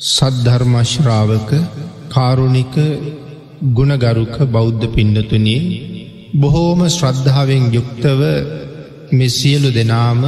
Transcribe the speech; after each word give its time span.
සද්ධර්මශ්‍රාවක 0.00 1.50
කාරුණික 2.10 2.74
ගුණගරුක 3.70 4.36
බෞද්ධ 4.48 4.86
පින්නතුනී 4.88 5.60
බොහෝම 6.34 6.80
ශ්‍රද්ධාවෙන් 6.88 7.64
යුක්තව 7.70 8.20
මෙසියලු 9.12 9.70
දෙනාම 9.70 10.22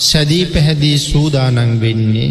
සැදී 0.00 0.46
පැහැදී 0.46 0.98
සූදානන් 1.00 1.74
වෙන්නේ 1.82 2.30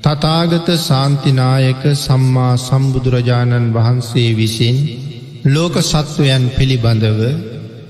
තතාගත 0.00 0.68
සාන්තිනායක 0.78 1.82
සම්මා 1.96 2.54
සම්බුදුරජාණන් 2.58 3.72
වහන්සේ 3.72 4.30
විසින් 4.34 4.78
ලෝක 5.46 5.74
සත්වයන් 5.82 6.44
පිළිබඳව 6.50 7.20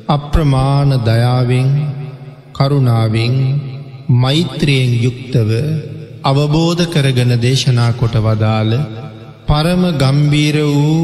අප්‍රමාණ 0.09 0.93
දයාවෙන් 1.03 1.71
කරුණාවෙන් 2.55 3.35
මෛත්‍රයෙන් 4.17 4.93
යුක්තව 4.99 5.51
අවබෝධ 6.23 6.83
කරගෙන 6.87 7.33
දේශනා 7.39 7.93
කොට 7.95 8.17
වදාළ 8.19 8.73
පරම 9.47 9.83
ගම්බීර 9.95 10.57
වූ 10.69 10.99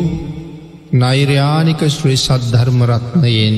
නෛර්යානික 0.94 1.80
ශ්‍රී 1.88 2.18
සද්ධර්මරත්නයෙන් 2.18 3.56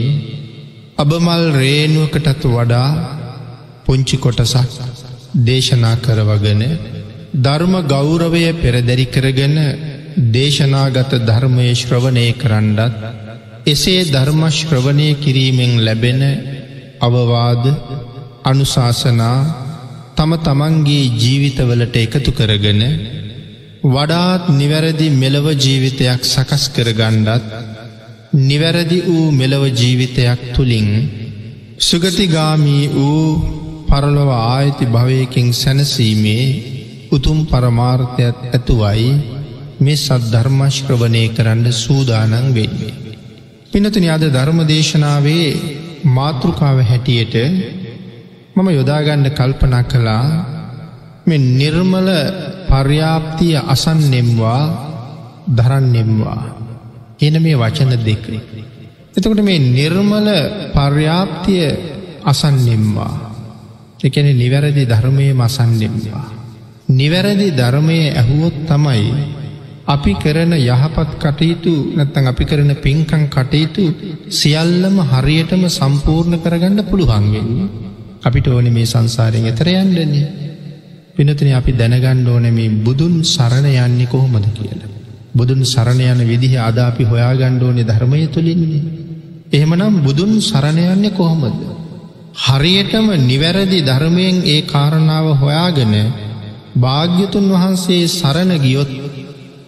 අබමල් 0.96 1.44
රේනුවකටත් 1.54 2.44
වඩා 2.48 2.88
පුංචි 3.84 4.16
කොටසක් 4.18 4.78
දේශනා 5.44 5.96
කරවගෙන 5.98 6.62
ධර්ම 7.36 7.74
ගෞරවය 7.86 8.44
පෙරදැරි 8.54 9.06
කරගෙන 9.08 9.56
දේශනාගත 10.32 11.12
ධර්මය 11.22 11.68
ශ්‍රවණය 11.74 12.26
කරන්නත් 12.34 12.78
එසේ 13.66 14.02
ධර්මශ්‍රවණය 14.06 15.08
කිරීමෙන් 15.16 15.72
ලැබෙන 15.80 16.22
අවවාද 17.00 17.64
අනුශාසනා 18.44 19.38
තම 20.18 20.32
තමන්ගේ 20.40 21.10
ජීවිතවලට 21.16 21.96
එකතු 21.96 22.30
කරගෙන 22.32 22.82
වඩාත් 23.86 24.44
නිවැරදි 24.52 25.06
මෙලව 25.14 25.46
ජීවිතයක් 25.56 26.22
සකස් 26.26 26.64
කරගණ්ඩත් 26.70 27.52
නිවැරදි 28.42 28.98
වූ 29.04 29.26
මෙලව 29.32 29.62
ජීවිතයක් 29.72 30.40
තුළින් 30.54 30.88
සුගතිගාමී 31.80 32.84
වූ 32.90 33.24
පරලොව 33.88 34.30
ආයති 34.32 34.86
භවයකින් 34.88 35.48
සැනසීමේ 35.54 36.44
උතුම් 37.12 37.38
පරමාර්ථයක් 37.46 38.38
ඇතුවයි 38.48 39.10
මේ 39.80 39.98
සද්ධර්මශ්‍රවනය 39.98 41.24
කරන්න 41.28 41.66
සූදානන් 41.74 42.34
වෙන්නේ. 42.52 42.94
පිනතුන 43.70 44.06
අද 44.08 44.24
ධර්ම 44.28 44.60
දේශනාවේ 44.66 45.48
මාතෘකාව 46.08 46.78
හැටියට 46.82 47.34
මම 48.58 48.68
යොදාගන්න 48.70 49.26
කල්පනා 49.30 49.84
කළා 49.84 50.24
මෙ 51.24 51.36
නිර්මල 51.38 52.08
පර්යාප්තිය 52.68 53.54
අසන්නෙම්වා 53.64 54.62
දරන්නෙම්වා 55.48 56.42
එන 57.20 57.34
මේ 57.38 57.56
වචන 57.56 57.92
දෙක. 58.00 58.24
එතකොට 59.14 59.40
මේ 59.40 59.58
නිර්මල 59.70 60.28
පර්යාප්තිය 60.74 61.64
අසන්නෙම්වා 62.24 63.14
එකන 64.00 64.28
නිවැරදි 64.34 64.84
ධර්මය 64.84 65.26
මසන්නෙම්වා. 65.34 66.26
නිවැරදි 66.90 67.48
ධර්මය 67.52 67.98
ඇහුවොත් 68.12 68.56
තමයි 68.66 69.08
අපි 69.86 70.12
කරන 70.14 70.52
යහපත් 70.54 71.10
කටයුතු 71.16 71.74
නැත්තං 71.96 72.26
අපි 72.26 72.44
කරන 72.44 72.72
පින්කං 72.76 73.24
කටයුතු 73.28 73.84
සියල්ලම 74.30 74.96
හරියටම 75.04 75.62
සම්පූර්ණ 75.70 76.38
කරගන්න 76.38 76.80
පුළුවන්ගෙන්නේ. 76.84 77.87
අපිට 78.22 78.46
ඕන 78.48 78.68
මේ 78.70 78.86
සංසාරයෙන් 78.86 79.46
එතර 79.46 79.68
යන්නන්නේ. 79.72 80.26
පිනතින 81.16 81.50
අපි 81.52 81.72
දැනගණ්ඩ 81.72 82.28
ඕන 82.28 82.46
මේ 82.50 82.76
බුදුන් 82.80 83.14
සරණ 83.26 83.66
යන්නේ 83.76 84.06
කොහොමද 84.06 84.46
කියලා. 84.52 84.88
බුදුන් 85.34 85.60
සරණ 85.64 86.00
යන 86.02 86.20
විදිහ 86.24 86.54
අද 86.58 86.78
අපි 86.80 87.04
හොයා 87.04 87.34
ගණ්ඩෝනෙ 87.34 87.82
ධර්මය 87.84 88.26
තුළින්නේ. 88.28 88.82
එහෙමනම් 89.52 90.02
බුදුන් 90.02 90.32
සරණයන්නේ 90.42 91.10
කොහොමද. 91.12 91.58
හරියටම 92.36 93.06
නිවැරදි 93.22 93.80
ධර්මයෙන් 93.82 94.36
ඒ 94.46 94.60
කාරණාව 94.64 95.26
හොයාගෙන 95.36 95.94
භාග්‍යතුන් 96.76 97.46
වහන්සේ 97.52 98.04
සරණ 98.10 98.52
ගියොත් 98.58 98.90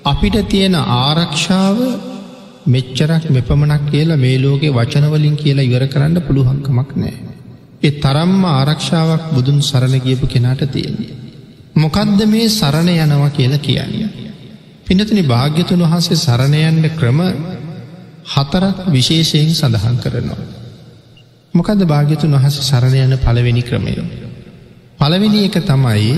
අපිට 0.05 0.37
තියෙන 0.49 0.75
ආරක්ෂාව 0.75 1.79
මෙච්චරක් 2.67 3.25
මෙපමණක් 3.29 3.83
කියලා 3.91 4.17
මේ 4.17 4.37
ලෝකෙ 4.39 4.69
වචනවලින් 4.71 5.37
කියලා 5.37 5.69
ඉවර 5.69 5.85
කරන්න 5.87 6.17
පුළුවන්කමක් 6.21 6.91
නෑ. 6.97 7.30
ඒ 7.83 7.91
තරම්ම 7.99 8.45
ආරක්ෂාවක් 8.47 9.25
බුදුන් 9.35 9.59
සරණ 9.63 10.01
ගියපු 10.01 10.27
කෙනාට 10.27 10.63
තියෙන්නේ. 10.69 11.15
මොකදද 11.75 12.21
මේ 12.27 12.49
සරණ 12.51 12.89
යනවා 12.97 13.31
කියලා 13.31 13.59
කියන්න. 13.61 13.95
පිනතුනි 14.87 15.23
භාග්‍යතුන් 15.25 15.83
වහන්සේ 15.83 16.17
සරණයන්න 16.19 16.91
ක්‍රම 16.93 17.21
හතරක් 18.27 18.77
විශේෂයෙන් 18.89 19.53
සඳහන් 19.53 19.97
කරනවා. 19.99 20.43
මොකද 21.55 21.81
භාග්‍යතුන් 21.85 22.35
වහස 22.35 22.57
සරණ 22.63 22.97
යන 22.97 23.19
පළවෙනි 23.19 23.63
ක්‍රමය. 23.63 23.95
පළවෙනි 24.99 25.45
එක 25.45 25.57
තමයි 25.65 26.17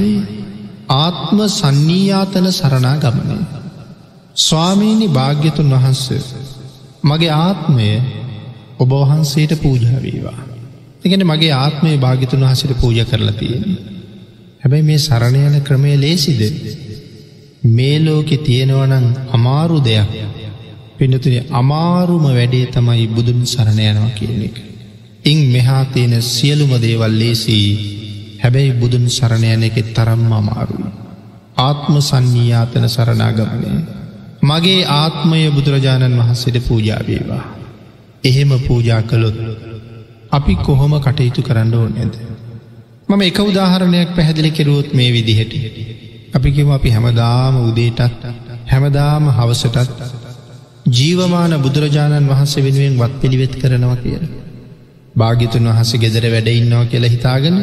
ආත්ම 0.95 1.39
සන්නීයාතන 1.51 2.47
සරණා 2.53 2.97
ගමනය. 2.99 3.39
ස්වාමීණි 4.37 5.09
භාග්‍යතුන් 5.09 5.71
වහන්ස 5.73 6.05
මගේ 7.03 7.37
ආත්මය 7.39 7.91
ඔබ 8.79 8.91
වහන්සේට 8.93 9.53
පූජාවීවා. 9.63 10.52
එකන 11.05 11.23
මගේ 11.25 11.55
ආත්මය 11.55 11.93
භාගිතුන් 11.97 12.43
වහසට 12.43 12.75
පූජ 12.81 12.99
කරලා 13.05 13.35
තියෙන. 13.35 13.65
හැබැයි 14.61 14.85
මේ 14.85 14.99
සරණ 14.99 15.37
යන 15.39 15.57
ක්‍රමය 15.61 15.95
ලේසිද. 15.97 16.43
මේ 17.69 17.97
ලෝකෙ 17.99 18.37
තියෙනවනං 18.39 19.07
අමාරු 19.31 19.79
දෙයක් 19.81 20.13
පිනතුන 20.99 21.35
අමාරුම 21.53 22.25
වැඩේ 22.29 22.67
තමයි 22.69 23.07
බුදුන් 23.09 23.41
සරණ 23.47 23.81
යනවා 23.83 24.13
කියන 24.13 24.43
එක. 24.43 24.57
ඉං 25.25 25.41
මෙහා 25.49 25.85
තියෙන 25.87 26.15
සියලුම 26.25 26.73
දේවල් 26.79 27.15
ලේසී 27.15 27.67
හැබැයි 28.39 28.73
බුදුන් 28.75 29.09
සරණ 29.09 29.45
යන 29.47 29.63
එකෙ 29.63 29.83
තරම් 29.91 30.25
අමාරුයි. 30.33 30.93
ආත්ම 31.59 31.95
සන්නීයාතන 32.01 32.87
සරණාගමනය. 32.89 33.75
මගේ 34.43 34.87
ආත්මය 34.93 35.43
බුදුරජාණන් 35.51 36.19
වහන්සේට 36.19 36.63
පූජාවේවා. 36.63 37.45
එහෙම 38.25 38.51
පූජා 38.61 39.03
කළොත් 39.05 39.39
අපි 40.33 40.55
කොහොම 40.59 40.93
කටයුතු 40.99 41.43
කරන්න 41.43 41.75
ඕනෙද. 41.75 42.13
මම 43.09 43.23
එක 43.23 43.39
උදාහරණයක් 43.41 44.11
පැහැදිලි 44.17 44.51
කෙරුවොත් 44.51 44.89
මේ 44.93 45.11
විදිහට. 45.11 45.53
අපිකිම 46.35 46.71
අපි 46.71 46.91
හැමදාම 46.91 47.55
උදේටත් 47.63 48.23
හැමදාම 48.67 49.25
හවසටත් 49.31 49.91
ජීවමාන 50.91 51.53
බුදුරජාණන් 51.59 52.31
වහන්සේ 52.31 52.65
වෙනුවෙන් 52.65 52.99
වත් 52.99 53.21
පිළිවෙත් 53.21 53.55
කරනවා 53.57 53.99
කියල. 53.99 54.25
භාගිතුන් 55.15 55.69
වහස 55.69 55.93
ගෙදර 55.99 56.25
වැඩඉන්නවා 56.29 56.85
කියලා 56.87 57.11
හිතාගෙන 57.11 57.57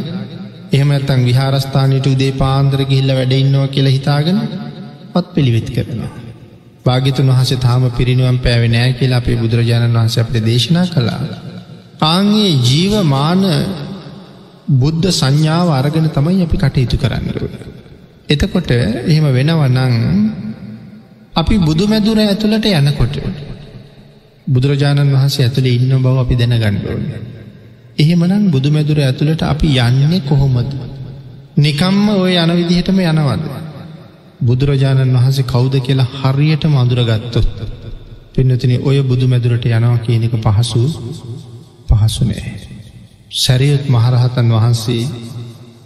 එහෙමඇතන් 0.74 1.22
විහාරස්ථානයට 1.25 2.07
උදේ 2.07 2.31
පාන්දර 2.36 2.81
ගිහිල්ල 2.86 3.12
වැඩඉන්නවා 3.13 3.68
කියලා 3.69 3.97
හිතාගෙන 3.97 4.40
පත් 5.13 5.28
පිළිවෙත් 5.36 5.69
කරනවා. 5.72 6.13
භාගිතුන් 6.86 7.31
වහස 7.31 7.51
තාම 7.59 7.84
පිරිනුවම් 7.91 8.38
පැෑවෙ 8.40 8.69
නෑ 8.69 8.91
කියලා 8.94 9.22
අපේ 9.22 9.38
බුදුරජාණන් 9.38 9.97
වහස 9.97 10.18
අපට 10.18 10.44
දේශනා 10.46 10.88
කළා. 10.88 11.22
ආංගේ 12.00 12.52
ජීවමාන 12.62 13.44
බුද්ධ 14.72 15.08
සංඥාව 15.12 15.70
අරගෙන 15.72 16.08
තමයි 16.10 16.44
අපි 16.44 16.58
කටයුතු 16.58 16.98
කරන්නරුව. 16.98 17.54
එතකොට 18.30 18.72
එහෙම 18.72 19.26
වෙනවනං 19.30 19.94
අපි 21.36 21.56
බුදු 21.60 21.88
මැදුර 21.88 22.18
ඇතුළට 22.20 22.66
යනකොට 22.72 23.16
බුදුරජාණන් 24.48 25.12
වහන්සේ 25.12 25.46
ඇතුළේ 25.46 25.76
ඉන්න 25.76 25.94
බව 25.98 26.16
අපි 26.18 26.36
දැන 26.36 26.56
ගණ්ඩුවන. 26.56 27.04
එහෙමනම් 27.98 28.46
බුදු 28.50 28.70
මැදුර 28.70 29.00
ඇතුළට 29.00 29.42
අපි 29.44 29.68
යන්නේ 29.80 30.22
කොහොමද. 30.22 30.72
නිකම්ම 31.58 32.06
ඔය 32.16 32.34
යන 32.36 32.52
විදිහටම 32.54 33.00
යනවද. 33.02 33.44
බුදුරජාණන් 34.42 35.16
වහන්සේ 35.16 35.44
කෞුද 35.46 35.75
කියලා 35.80 36.10
හරියට 36.13 36.63
මදුරගත්තොත්. 36.68 37.48
පින්නතින 38.34 38.74
ඔය 38.81 38.98
බුදු 39.04 39.25
මැදුරට 39.28 39.66
යනවා 39.68 40.00
කියනක 40.00 40.36
පහසු 40.38 40.84
පහසුනේ. 42.01 42.46
සැරියුත් 43.36 43.86
මහරහතන් 43.88 44.48
වහන්සේ 44.51 45.04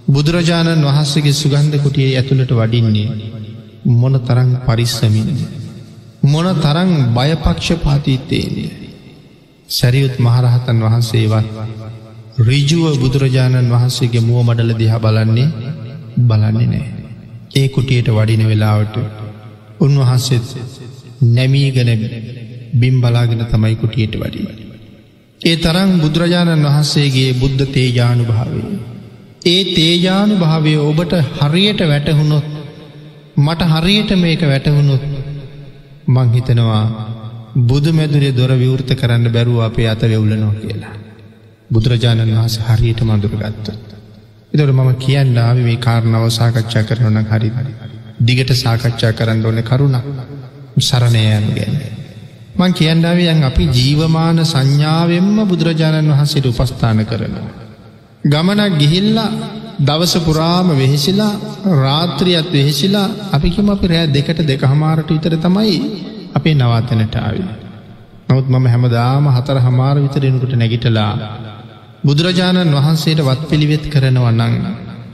බුදුරජාණන් 0.07 0.86
වහන්සේගේ 0.86 1.33
සුගන්ධ 1.33 1.77
කුටියේ 1.80 2.15
ඇතුළට 2.15 2.51
වඩින්නේ 2.54 3.10
මොන 3.94 4.15
තරං 4.21 4.51
පරිස්සමින් 4.65 5.30
මොන 6.24 6.48
තරං 6.57 6.92
බයපක්ෂ 7.12 7.69
පාතිත්තේන්නේ. 7.80 8.71
සැරියුත් 9.69 10.15
මහරහතන් 10.19 10.80
වහන්සේවත් 10.81 11.48
රිජුව 12.42 12.86
බුදුරජාණන් 12.98 13.71
වහන්සේගේ 13.71 14.21
මුව 14.21 14.39
මඩල 14.44 14.71
දිහා 14.75 15.00
බලන්නේ 15.00 15.50
බලන්නේ 16.19 16.68
නෑ. 16.68 16.88
ඒ 17.54 17.68
කුටියට 17.69 18.07
වඩින 18.10 18.44
වෙලාවට 18.45 18.95
උන්වහන්සෙත් 19.80 20.48
නැමීගන 21.30 21.92
බිම් 22.74 22.95
බලාගෙන 23.00 23.45
තමයි 23.48 23.75
කුටියට 23.75 24.15
වඩිවඩ. 24.15 24.73
ඒ 25.44 25.56
තරං 25.57 25.92
බුදුරජාණන් 26.00 26.66
වහන්සේගේ 26.66 27.30
බුද්ධ 27.34 27.63
තේජානු 27.69 28.24
භාවේ. 28.24 28.66
ඒ 29.45 29.62
තේජානු 29.72 30.36
භාවය 30.38 30.74
ඔබට 30.81 31.13
හරියට 31.40 31.81
වැටහුණොත් 31.84 32.45
මට 33.38 33.62
හරියට 33.74 34.12
මේක 34.16 34.42
වැටවුණුත් 34.44 35.04
මංහිතනවා 36.07 36.86
බුදු 37.62 37.92
මැදුරේ 37.92 38.31
දොර 38.31 38.51
විවෘත 38.56 38.92
කරන්න 38.94 39.25
බැරුව 39.30 39.60
අපේ 39.62 39.88
අත 39.88 40.01
වෙවුලනවා 40.04 40.54
කියලා. 40.56 40.95
බුදුරජාණන් 41.69 42.34
වහස 42.34 42.56
හරියට 42.62 43.01
මඳුරගත්ත. 43.04 43.68
එතොට 44.51 44.72
මම 44.72 44.92
කියන්න 44.98 45.38
ආව 45.39 45.57
මේ 45.60 45.78
කාරණාව 45.78 46.25
සාකච්ඡා 46.31 46.84
කරනන 46.84 47.19
හරි 47.25 47.50
දිගට 48.22 48.56
සාකච්ඡා 48.56 49.12
කරන්න 49.13 49.46
ඕන 49.46 49.60
කරුණක් 49.63 50.06
සරණයයන් 50.81 51.46
ගැන්න. 51.51 52.02
මං 52.53 52.71
කියන්නාවයන් 52.73 53.44
අපි 53.44 53.63
ජීවමාන 53.69 54.39
සංඥාවෙන්ම 54.45 55.38
බුදුරජාණන් 55.44 56.11
වහන්සේට 56.11 56.45
උපස්ථාන 56.45 57.00
කරනවා. 57.03 57.50
ගමනක් 58.23 58.73
ගිහිල්ලා 58.77 59.29
දවස 59.79 60.15
පුරාම 60.19 60.67
වෙහෙසිලා 60.71 61.33
රාත්‍රියත් 61.77 62.50
වෙහෙසිලා 62.51 63.07
අපිකිම 63.31 63.69
අපි 63.69 63.88
රෑ 63.88 64.07
දෙකට 64.09 64.39
දෙක 64.44 64.63
හමාරට 64.63 65.09
විතර 65.09 65.35
තමයි 65.38 65.75
අපේ 66.33 66.55
නවාතනට 66.55 67.15
ආවි. 67.17 67.44
නමුත් 68.27 68.47
මම 68.50 68.65
හැමදාම 68.67 69.25
හතර 69.29 69.57
හමාර 69.59 69.95
විතරෙනකුට 69.97 70.53
නැගිටලා 70.53 71.11
බුදුරජාණන් 72.03 72.75
වහන්සේට 72.75 73.19
වත් 73.21 73.41
පිළිවෙත් 73.50 73.85
කරනවන්නන් 73.88 74.55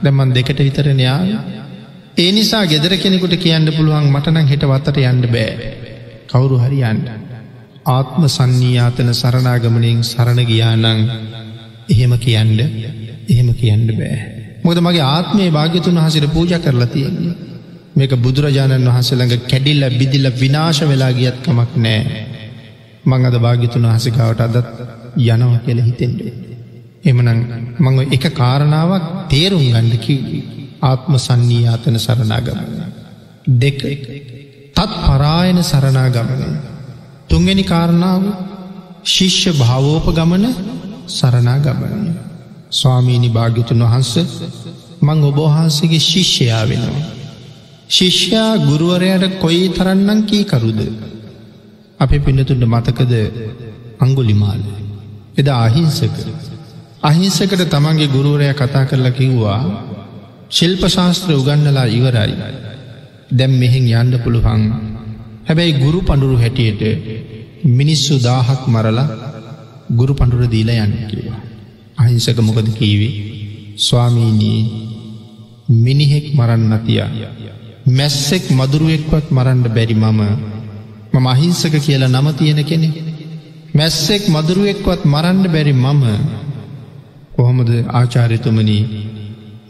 දැමන් 0.02 0.30
දෙකට 0.30 0.60
විතරනයා 0.60 1.20
ඒ 2.16 2.30
නිසා 2.32 2.64
ගෙදර 2.66 2.92
කෙනෙකුට 2.96 3.34
කියන්න 3.38 3.72
පුළුවන් 3.72 4.06
මටනං 4.08 4.46
හෙට 4.46 4.64
වත්තට 4.66 4.98
යන්න 5.04 5.26
බෑ 5.28 5.70
කවුරු 6.28 6.56
හරි 6.58 6.80
යන්න. 6.84 7.29
ආත්ම 7.90 8.22
සන්නීයාතන 8.28 9.10
සරණාගමනින් 9.14 10.00
සරණ 10.04 10.40
ගියානං 10.44 10.86
එහෙම 11.88 12.12
කියන්න 12.18 12.58
එහෙම 13.28 13.48
කියන්න 13.54 13.86
බෑ. 13.92 14.18
මොද 14.64 14.78
මගේ 14.78 15.06
ආත්මේ 15.08 15.48
භාග්‍යතුන් 15.50 15.98
වහසිට 15.98 16.26
පූජ 16.30 16.52
කරලා 16.58 16.88
තියෙන්නේ. 16.88 17.36
මේක 17.94 18.12
බුදුරජාණන් 18.18 18.88
වහන්සේළඟ 18.88 19.34
කැඩිල්ල 19.44 19.84
බිදිල්ල 19.94 20.28
විනාශ 20.34 20.82
වෙලා 20.84 21.12
ගියත්කමක් 21.12 21.72
නෑ. 21.78 22.22
මං 23.04 23.26
අද 23.26 23.36
භාග්‍යතුන් 23.38 23.88
වහසිකාවට 23.88 24.40
අදත් 24.42 24.56
යනව 25.26 25.52
කෙල 25.64 25.80
හිතෙන්ඩේ. 25.80 26.32
එමනං 27.04 27.40
මං 27.78 28.00
එක 28.08 28.24
කාරණාවක් 28.34 29.06
තේරුම් 29.28 29.64
ගණ්ඩ 29.66 30.00
කිව්වී. 30.00 30.42
ආත්ම 30.82 31.14
සන්නීයාතන 31.18 31.98
සරණාගමන. 31.98 32.60
දෙක 33.56 33.80
තත් 34.76 34.90
පරායන 34.98 35.58
සරණාගමන. 35.64 36.42
තුන්ගනි 37.30 37.64
කාරණාව 37.64 38.22
ශිෂ්‍ය 39.04 39.50
භාවෝප 39.52 40.06
ගමන 40.10 40.44
සරණාගමන. 41.08 42.04
ස්වාමීණි 42.72 43.30
භාග්‍යතුන් 43.30 43.84
වහන්ස 43.84 44.12
මං 45.02 45.18
ඔබෝහන්සගේ 45.24 46.00
ශිෂ්‍යයා 46.00 46.64
වෙනවා. 46.64 47.06
ශිෂ්‍යයා 47.90 48.52
ගුරුවරයට 48.60 49.38
කොයි 49.40 49.62
තරන්නම් 49.70 50.20
කී 50.24 50.44
කරුද. 50.44 50.80
අප 52.00 52.10
පිනතුන්ට 52.18 52.64
මතකද 52.66 53.14
අංගුලිමාල. 54.00 54.62
එදා 55.36 55.58
අහිංසක. 55.64 56.16
අහිංසකට 57.02 57.62
තමන්ගේ 57.68 58.08
ගුරුවරය 58.08 58.52
කතා 58.54 58.84
කරලා 58.84 59.12
කිව්වා 59.12 59.60
ශිල්ප 60.50 60.82
ශාස්ත්‍ර 60.88 61.30
උගන්නලා 61.32 61.88
ඉවරයි. 61.90 62.34
දැම් 63.32 63.52
මෙහෙන් 63.54 63.86
යන්න 63.94 64.22
පුළුවන්. 64.24 64.89
හැබැයි 65.50 65.72
ගුරු 65.74 66.00
පඩුරු 66.00 66.36
හැටියට 66.36 66.82
මිනිස්සු 67.76 68.14
දාහක් 68.20 68.62
මරලා 68.66 69.08
ගුරු 69.90 70.14
පඩුර 70.14 70.42
දීලා 70.46 70.84
යන්න 70.84 70.94
කිවා. 71.10 71.40
අහිංසක 71.98 72.38
මොකද 72.40 72.68
කීවේ 72.72 73.12
ස්වාමීනී 73.76 74.60
මිනිහෙක් 75.76 76.26
මරන්න 76.34 76.72
තියා. 76.80 77.10
මැස්සෙක් 77.88 78.44
මදුරුවෙක්වත් 78.50 79.26
මරන්න 79.30 79.62
බැරි 79.68 79.94
මම 79.96 80.20
මම 81.12 81.26
අහිංසක 81.26 81.74
කියලා 81.78 82.10
නම 82.10 82.28
තියෙන 82.34 82.62
කෙනෙ. 82.64 82.88
මැස්සෙක් 83.74 84.22
මදුරුවෙක්වත් 84.28 85.02
මරන්න 85.04 85.44
බැරි 85.48 85.74
මම 85.74 86.02
කොහොමද 87.34 87.70
ආචාරිතුමනී 87.90 88.84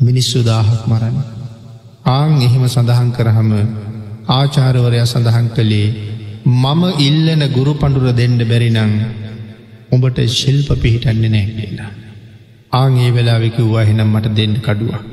මිනිස්සු 0.00 0.38
දාහක් 0.42 0.82
මරන්න. 0.86 1.16
ආං 2.06 2.32
එහෙම 2.38 2.64
සඳහන් 2.68 3.10
කරහම 3.10 3.50
ආචාරවරයා 4.30 5.06
සඳහන් 5.06 5.46
කළේ 5.56 5.88
මම 6.46 6.82
ඉල්ලන 7.00 7.42
ගුරු 7.56 7.72
පඩුර 7.74 8.12
දෙන්න 8.12 8.38
බැරිනං 8.42 8.78
උඹට 9.90 10.18
ශිල්ප 10.30 10.68
පිහිටන්නේ 10.82 11.30
නෑ 11.30 11.46
කියලා. 11.56 11.90
ආං 12.72 12.92
ඒ 12.96 13.10
වෙලාවෙකිව්වා 13.10 13.84
හෙනම් 13.84 14.08
මට 14.08 14.34
දෙන්න 14.36 14.54
කඩුවක්. 14.58 15.04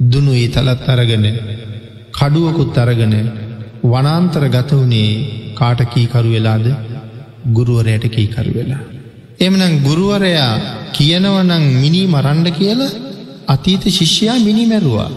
දුනු 0.00 0.32
ඒ 0.34 0.48
තලත් 0.48 0.88
අරගෙන 0.88 1.24
කඩුවකුත් 2.12 2.78
අරගෙන 2.78 3.14
වනාන්තර 3.84 4.44
ගත 4.48 4.70
වනේ 4.74 5.10
කාට 5.54 5.80
කීකරු 5.86 6.28
වෙලාද 6.28 6.66
ගුරුවරයට 7.48 8.04
කීකරු 8.08 8.52
වෙලා. 8.54 8.82
එමනම් 9.40 9.74
ගුරුවරයා 9.82 10.52
කියනවනං 10.92 11.64
මිනි 11.82 12.02
මරණ්ඩ 12.06 12.48
කියලා 12.58 12.96
අතීත 13.46 13.84
ශිෂ්‍යයා 13.90 14.38
මිනිමැරුවා. 14.40 15.10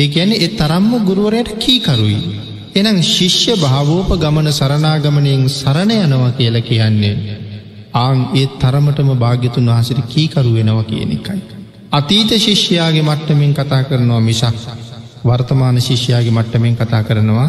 ඒ 0.00 0.08
ඇන 0.14 0.32
එ 0.36 0.48
තරම්ම 0.50 0.92
ගුරුවරයට 1.02 1.50
කීකරුයි. 1.58 2.18
එනම් 2.74 2.98
ශිෂ්‍ය 3.04 3.54
භාවෝප 3.56 4.10
ගමන 4.16 4.48
සරනාගමනයෙන් 4.52 5.42
සරණ 5.50 5.90
යනවා 5.96 6.32
කියල 6.32 6.56
කියන්නේ. 6.62 7.16
ආං 7.94 8.18
ඒ 8.34 8.46
තරමටම 8.58 9.10
භාග්‍යතුන් 9.16 9.66
වහසට 9.68 10.00
කීකරු 10.08 10.50
වෙනවා 10.50 10.84
කියන 10.84 11.12
එකයි. 11.12 11.40
අතීත 11.92 12.30
ශිෂ්‍යයාගේ 12.36 13.02
මට්ටමින් 13.02 13.54
කතා 13.54 13.82
කරනවා 13.82 14.20
මිසක් 14.22 14.56
වර්තමාන 15.24 15.80
ශිෂ්‍යයාගේ 15.80 16.30
මට්ටමෙන් 16.30 16.76
කතා 16.76 17.02
කරනවා 17.02 17.48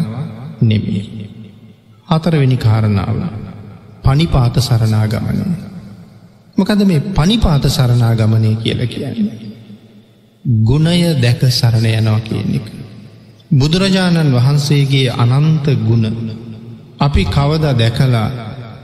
නෙමේ. 0.62 1.04
හතරවෙනි 2.08 2.56
කාරණාව. 2.58 3.18
පනිපාත 4.02 4.56
සරනාගමන. 4.60 5.40
මොකද 6.56 6.84
මේ 6.84 7.00
පනිපාත 7.12 7.64
සරනාගමනය 7.68 8.56
කියල 8.56 8.86
කියන්නේ. 8.88 9.51
ගුණය 10.44 11.14
දැක 11.16 11.40
සරණ 11.50 11.86
යනවා 11.88 12.20
කියන 12.20 12.54
එක. 12.56 12.66
බුදුරජාණන් 13.50 14.32
වහන්සේගේ 14.32 15.14
අනන්ත 15.14 15.66
ගුණ 15.78 16.06
අපි 16.98 17.22
කවද 17.26 17.64
දැකලා 17.74 18.28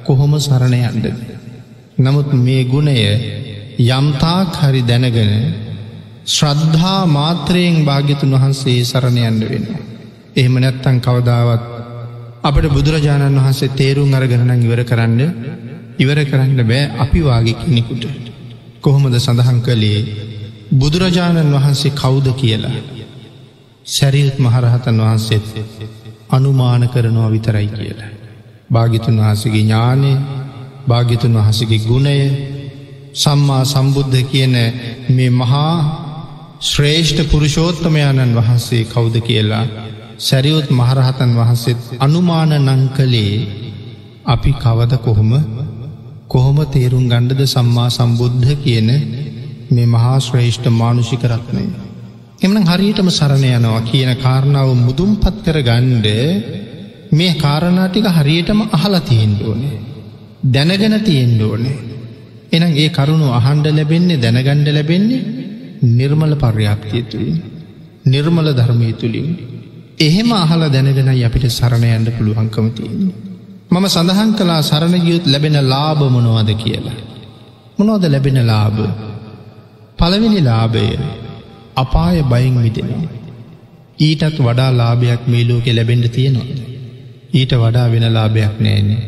කොහොම 0.04 0.38
සරණ 0.38 0.74
යන්ද. 0.74 1.06
නමුත් 1.98 2.32
මේ 2.34 2.62
ගුණය 2.64 2.94
යම්තාක් 3.78 4.54
හරි 4.56 4.82
දැනගෙන 4.82 5.32
ශ්‍රද්ධා 6.26 7.06
මාත්‍රයෙන් 7.08 7.84
භාග්‍යතුන් 7.84 8.32
වහන්සේ 8.32 8.84
සරණයන්න 8.84 9.40
වෙන. 9.42 9.64
එහෙම 10.36 10.54
නැත්තන් 10.56 11.00
කවදාවත් 11.00 11.62
අපට 12.40 12.66
බුදුරජාණන් 12.68 13.36
වහන්සේ 13.36 13.74
තේරුම් 13.74 14.14
අරගණනන් 14.14 14.62
ඉවර 14.62 14.82
කරන්න 14.84 15.20
ඉවර 15.98 16.18
කරන්න 16.24 16.60
බෑ 16.62 16.90
අපි 16.98 17.20
වාගේ 17.20 17.56
කෙනෙකුට. 17.56 18.04
කොහොමද 18.80 19.14
සඳහන් 19.16 19.58
කළේ 19.60 20.27
බුදුරජාණන් 20.72 21.54
වහන්සේ 21.54 21.90
කවුද 21.92 22.26
කියලා. 22.34 22.76
සැරියත් 23.86 24.38
මහරහතන් 24.38 24.98
වහන්සේත් 24.98 25.46
අනුමාන 26.30 26.88
කරනවා 26.88 27.30
විතරයි 27.30 27.68
කියලා. 27.68 28.10
භාගිතුන් 28.70 29.18
වහසගේ 29.18 29.52
ඥානය 29.56 30.12
භාගිතුන් 30.88 31.34
වහසගේ 31.34 31.80
ගුණය 31.80 32.18
සම්මා 33.14 33.64
සම්බුද්ධ 33.64 34.18
කියන 34.24 34.56
මේ 35.10 35.30
මහා 35.32 35.74
ශ්‍රේෂ්ඨ 36.62 37.30
පුරුෂෝත්තමයාණන් 37.30 38.36
වහන්සේ 38.36 38.82
කවුද 38.84 39.16
කියලා 39.20 39.66
සැරියුත් 40.18 40.68
මහරහතන් 40.70 41.32
වහන්සේත් 41.34 41.80
අනුමාන 41.98 42.52
නං 42.58 42.82
කළේ 42.90 43.34
අපි 44.26 44.52
කවද 44.54 44.92
කොහොම 44.98 45.32
කොහොම 46.28 46.58
තේරුම් 46.66 47.04
ගණ්ඩද 47.06 47.42
සම්මා 47.46 47.88
සම්බුද්ධ 47.90 48.50
කියන 48.64 48.88
මේ 49.68 49.86
මහා 49.86 50.16
ශ්‍රේෂ්ඨ 50.18 50.68
මානුෂික 50.72 51.24
රත්නය. 51.24 51.64
එමන 52.38 52.58
හරියටම 52.64 53.08
සරණ 53.10 53.44
යනවා 53.50 53.82
කියන 53.82 54.12
කාරණාව 54.16 54.70
මුදුම් 54.78 55.10
පත් 55.16 55.36
කර 55.44 55.58
ගණ්ඩ 55.62 56.08
මේ 57.12 57.32
කාරණාටික 57.34 58.06
හරියටම 58.10 58.60
අහලා 58.70 59.02
තියෙන්ඩ 59.02 59.40
ඕනේ. 59.42 59.76
දැනගෙන 60.46 60.96
තියෙන්ඩ 61.00 61.40
ඕනේ. 61.42 61.76
එනම් 62.52 62.72
ඒ 62.74 62.88
කරුණු 62.90 63.28
අහන්ඩ 63.32 63.66
ලැබෙන්නේ 63.70 64.18
දැනගණ්ඩ 64.18 64.68
ලැබෙන්නේ 64.68 65.26
නිර්මල 65.90 66.34
පර්යාප්තිය 66.36 67.02
තුළින්. 67.04 67.38
නිර්මල 68.04 68.48
ධර්මය 68.52 68.92
තුළින්. 68.94 69.28
එහෙම 69.98 70.30
අහල 70.34 70.62
දැනගෙනයි 70.68 71.24
අපිට 71.24 71.46
සරණයන්ට 71.50 72.08
පුළුවන්කම 72.16 72.66
තියෙන්නේ. 72.70 73.14
මම 73.70 73.86
සඳහන් 73.88 74.30
කලා 74.34 74.62
සරණගියුත් 74.62 75.24
ලැබෙන 75.26 75.56
ලාභ 75.64 76.02
මොනවද 76.08 76.50
කියලා. 76.56 76.98
මොනෝද 77.78 78.04
ලැබෙන 78.06 78.40
ලාභ 78.46 79.07
පළවෙනි 79.98 80.40
ලාභය 80.40 80.86
අපාය 81.76 82.22
බයින් 82.24 82.56
මිදෙනවා. 82.56 83.12
ඊටත් 83.98 84.38
වඩා 84.38 84.70
ලාභයක් 84.72 85.22
මේ 85.26 85.44
ලෝකෙ 85.44 85.70
ලැබෙන්ඩ 85.74 86.06
තියෙනවා. 86.08 86.58
ඊට 87.34 87.52
වඩා 87.54 87.86
වෙන 87.92 88.06
ලාභයක් 88.12 88.54
නෑනේ. 88.58 89.02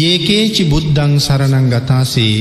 ඒකේචි 0.00 0.64
බුද්ධං 0.64 1.12
සරණං 1.18 1.66
ගතාසේ 1.70 2.38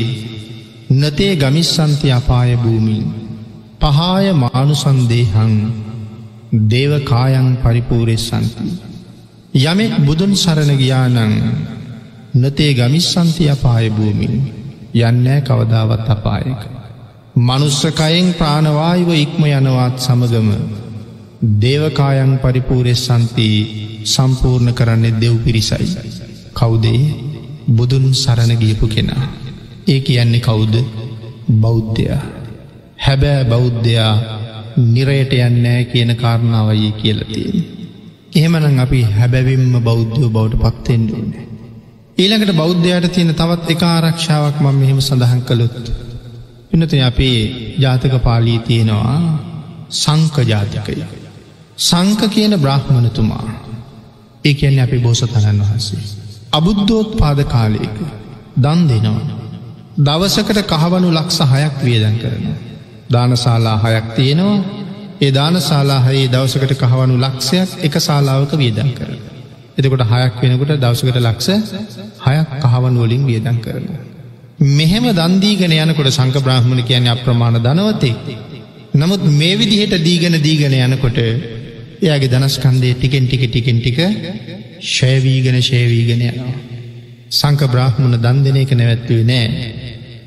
නතේ 0.91 1.33
ගමිස්සන්ති 1.35 2.11
අපාය 2.11 2.55
භූමින් 2.55 3.05
පහාය 3.81 4.25
මානුසන්දේහං 4.35 5.53
දේවකායන් 6.69 7.49
පරිපූරෙස් 7.57 8.25
සන්ති. 8.29 8.65
යමෙක් 9.63 9.93
බුදුන් 10.05 10.33
සරණ 10.35 10.71
ගියානං 10.77 11.33
නතේ 12.35 12.71
ගමිස්සන්ති 12.73 13.49
අපාය 13.49 13.89
භූමින් 13.89 14.35
යන්නෑ 14.95 15.41
කවදාවත් 15.41 16.07
අපායක. 16.09 16.72
මනුස්සකයෙන් 17.35 18.27
ප්‍රාණවායව 18.33 19.09
ඉක්ම 19.15 19.43
යනවාත් 19.47 19.95
සමගම 19.97 20.49
දේවකායන් 21.61 22.33
පරිපූරෙස් 22.37 23.05
සන්ති 23.07 23.47
සම්පූර්ණ 24.05 24.69
කරන්නේ 24.71 25.13
දෙව් 25.13 25.35
පිරිසයි. 25.37 25.87
කවුදේ 26.53 27.01
බුදුන් 27.67 28.05
සරණ 28.13 28.53
ගියපු 28.55 28.87
කෙනා. 28.87 29.23
ඒ 29.87 29.99
කියන්නේ 29.99 30.39
කවුද 30.41 30.75
බෞද්ධයා. 31.55 32.21
හැබෑ 32.97 33.43
බෞද්ධයා 33.45 34.13
නිරයට 34.85 35.33
යන්නෑ 35.39 35.83
කියන 35.85 36.15
කාරණාවයි 36.15 36.91
කියලතියෙන්. 36.93 37.57
එහෙමනම් 38.35 38.79
අපි 38.79 39.01
හැබැවිම්ම 39.11 39.75
බෞද්ධෝ 39.81 40.29
බවට 40.29 40.61
පත්තෙන්ඩුවන්නේ. 40.63 41.43
ඊළඟට 42.17 42.55
බෞද්ධයට 42.55 43.11
තියෙන 43.11 43.35
තවත් 43.35 43.69
එක 43.69 43.83
ආරක්ෂාවක් 43.83 44.57
මම 44.61 44.75
මෙහෙම 44.75 45.01
සඳහන් 45.01 45.41
කළොත්. 45.41 46.12
පිනති 46.73 47.01
අපේ 47.01 47.39
ජාතක 47.77 48.13
පාලී 48.19 48.59
තියෙනවා 48.59 49.17
සංක 49.91 50.35
ජාතිකය. 50.43 50.95
සංක 51.79 52.21
කියන 52.27 52.53
බ්‍රහ්මණතුමා 52.57 53.45
ඒ 54.45 54.53
කියන්නේ 54.53 54.83
අපි 54.83 54.97
බෝසතණන් 54.99 55.59
වහන්සේ. 55.61 55.99
අබුද්ධෝත් 56.51 57.11
පාද 57.17 57.39
කාලයක 57.45 57.97
දන් 58.57 58.79
දෙනවා. 58.89 59.35
දවසකට 59.99 60.59
කහවනු 60.71 61.09
ලක්ෂ 61.11 61.39
හයක් 61.51 61.75
වියදන් 61.81 62.15
කරන. 62.17 62.47
දානශාලා 63.13 63.77
හයක් 63.83 64.07
තියෙනවා 64.11 64.57
ඒ 65.21 65.31
දානශාලාහයේ 65.31 66.31
දවසකට 66.31 66.73
කහවනු 66.81 67.19
ලක්ෂයක් 67.19 67.69
එක 67.81 67.99
ශාලාවක 67.99 68.57
වියදන් 68.57 68.89
කර. 68.93 69.11
එතකොට 69.77 70.05
හයක් 70.11 70.41
වෙනකොට 70.41 70.73
දවසකට 70.77 71.21
ලක්ෂ 71.21 71.49
හයක් 72.25 72.49
කහවන් 72.63 72.99
වලින් 72.99 73.23
වියදන් 73.25 73.59
කරන. 73.59 73.87
මෙහෙම 74.59 75.05
දන්දීගෙන 75.11 75.71
යනකොට 75.73 76.09
සංක 76.09 76.37
බ්‍රහ්මණ 76.39 76.83
කියන 76.83 77.07
අප්‍රමාණ 77.07 77.57
දනවතේ. 77.59 78.15
නමුත් 78.93 79.23
මේ 79.31 79.55
විදිහට 79.55 79.95
දීගෙන 79.99 80.35
දීගෙන 80.39 80.73
යනකොට 80.73 81.17
එයාගේ 81.99 82.29
දනස්කන්දේ 82.29 82.93
ටිකෙන් 82.93 83.27
ටික 83.27 83.43
ටිකෙන් 83.45 83.79
ටික 83.79 83.99
ශයවීගෙන 84.87 85.57
ශයවීගෙන 85.61 86.21
යනවා. 86.23 86.53
සංක 87.31 87.61
බ්‍රහ්මණ 87.67 88.15
දන් 88.17 88.43
දෙන 88.43 88.57
එක 88.57 88.71
නැවැත්වේ 88.71 89.23
නෑ. 89.23 89.47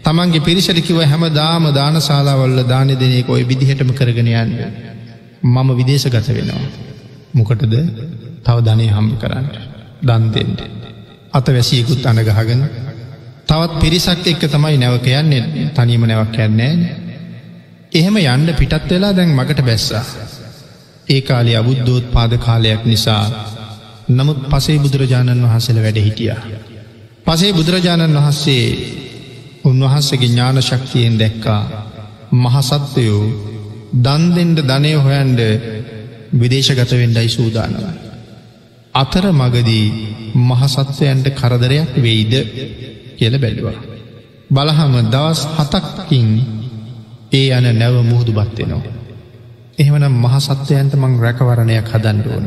තමන්ගේ 0.04 0.40
පිරිසටිකිව 0.40 0.98
හැම 1.02 1.24
දාම 1.32 1.64
දානශාලාවල්ල 1.72 2.60
දාන 2.64 2.88
දෙනෙක 2.94 3.28
ඔය 3.28 3.42
විදිහටම 3.44 3.90
කරගෙන 3.92 4.28
යන්න. 4.34 4.52
මම 5.44 5.68
විදේශ 5.72 6.08
ගත 6.08 6.28
වෙනවා. 6.30 6.66
මොකටද 7.32 7.74
තව 8.42 8.56
ධනය 8.62 8.86
හම්බ 8.88 9.12
කරන්න. 9.20 9.46
දන්දෙන්ට. 10.02 10.60
අත 11.32 11.46
වැසියකුත් 11.48 12.04
අනගහගෙන 12.04 12.62
තවත් 13.46 13.80
පිරිසක් 13.80 14.26
එක්ක 14.26 14.42
තමයි 14.46 14.76
නැවක 14.76 15.06
යන්නේ 15.12 15.70
තනීම 15.72 16.04
නැවක් 16.04 16.38
යන්නේ. 16.40 16.72
එහෙම 17.92 18.16
යන්න 18.18 18.54
පිටත් 18.54 18.90
වෙලා 18.90 19.12
දැන් 19.12 19.30
මකට 19.30 19.60
බැස්සා. 19.62 20.04
ඒ 21.08 21.20
කාලේ 21.22 21.56
අබුද්ධෝත් 21.56 22.06
පාද 22.12 22.32
කාලයක් 22.38 22.82
නිසා 22.84 23.24
නමුත් 24.10 24.40
පසේ 24.48 24.78
බුදුරජාණන් 24.78 25.44
වහන්සේල 25.44 25.78
වැඩ 25.78 25.98
හිටිය. 25.98 26.34
පසේ 27.26 27.52
බුදුරජාණන් 27.52 28.16
වහන්සේ 28.16 28.64
උන්වහන්සගේ 29.64 30.22
ඥාන 30.24 30.62
ශක්තියෙන් 30.62 31.18
දැක්කා 31.18 31.62
මහසත්වයෝ 32.34 33.22
දන්දෙන්ට 33.98 34.58
ධනය 34.62 34.92
හොයන්ඩ 34.96 35.40
විදේශගතවෙන්ඩයි 36.34 37.28
සූදානව. 37.28 37.80
අතර 38.94 39.24
මගදී 39.32 39.86
මහසත්වයන්ට 40.42 41.26
කරදරයක් 41.32 41.90
වෙයිද 41.98 42.34
කියල 43.16 43.34
බැලවා. 43.38 43.78
බලහම 44.50 44.94
දවස් 45.06 45.40
හතක්කින් 45.56 46.28
ඒ 47.32 47.48
යන 47.50 47.66
නැව 47.74 47.96
මුහුදු 48.02 48.32
බත්වෙනවා. 48.32 48.94
එහෙමනම් 49.78 50.14
මහසත්වයන්ට 50.18 50.92
මං 50.94 51.12
රැකවරණයක් 51.18 51.88
හදන්ඩුවන. 51.88 52.46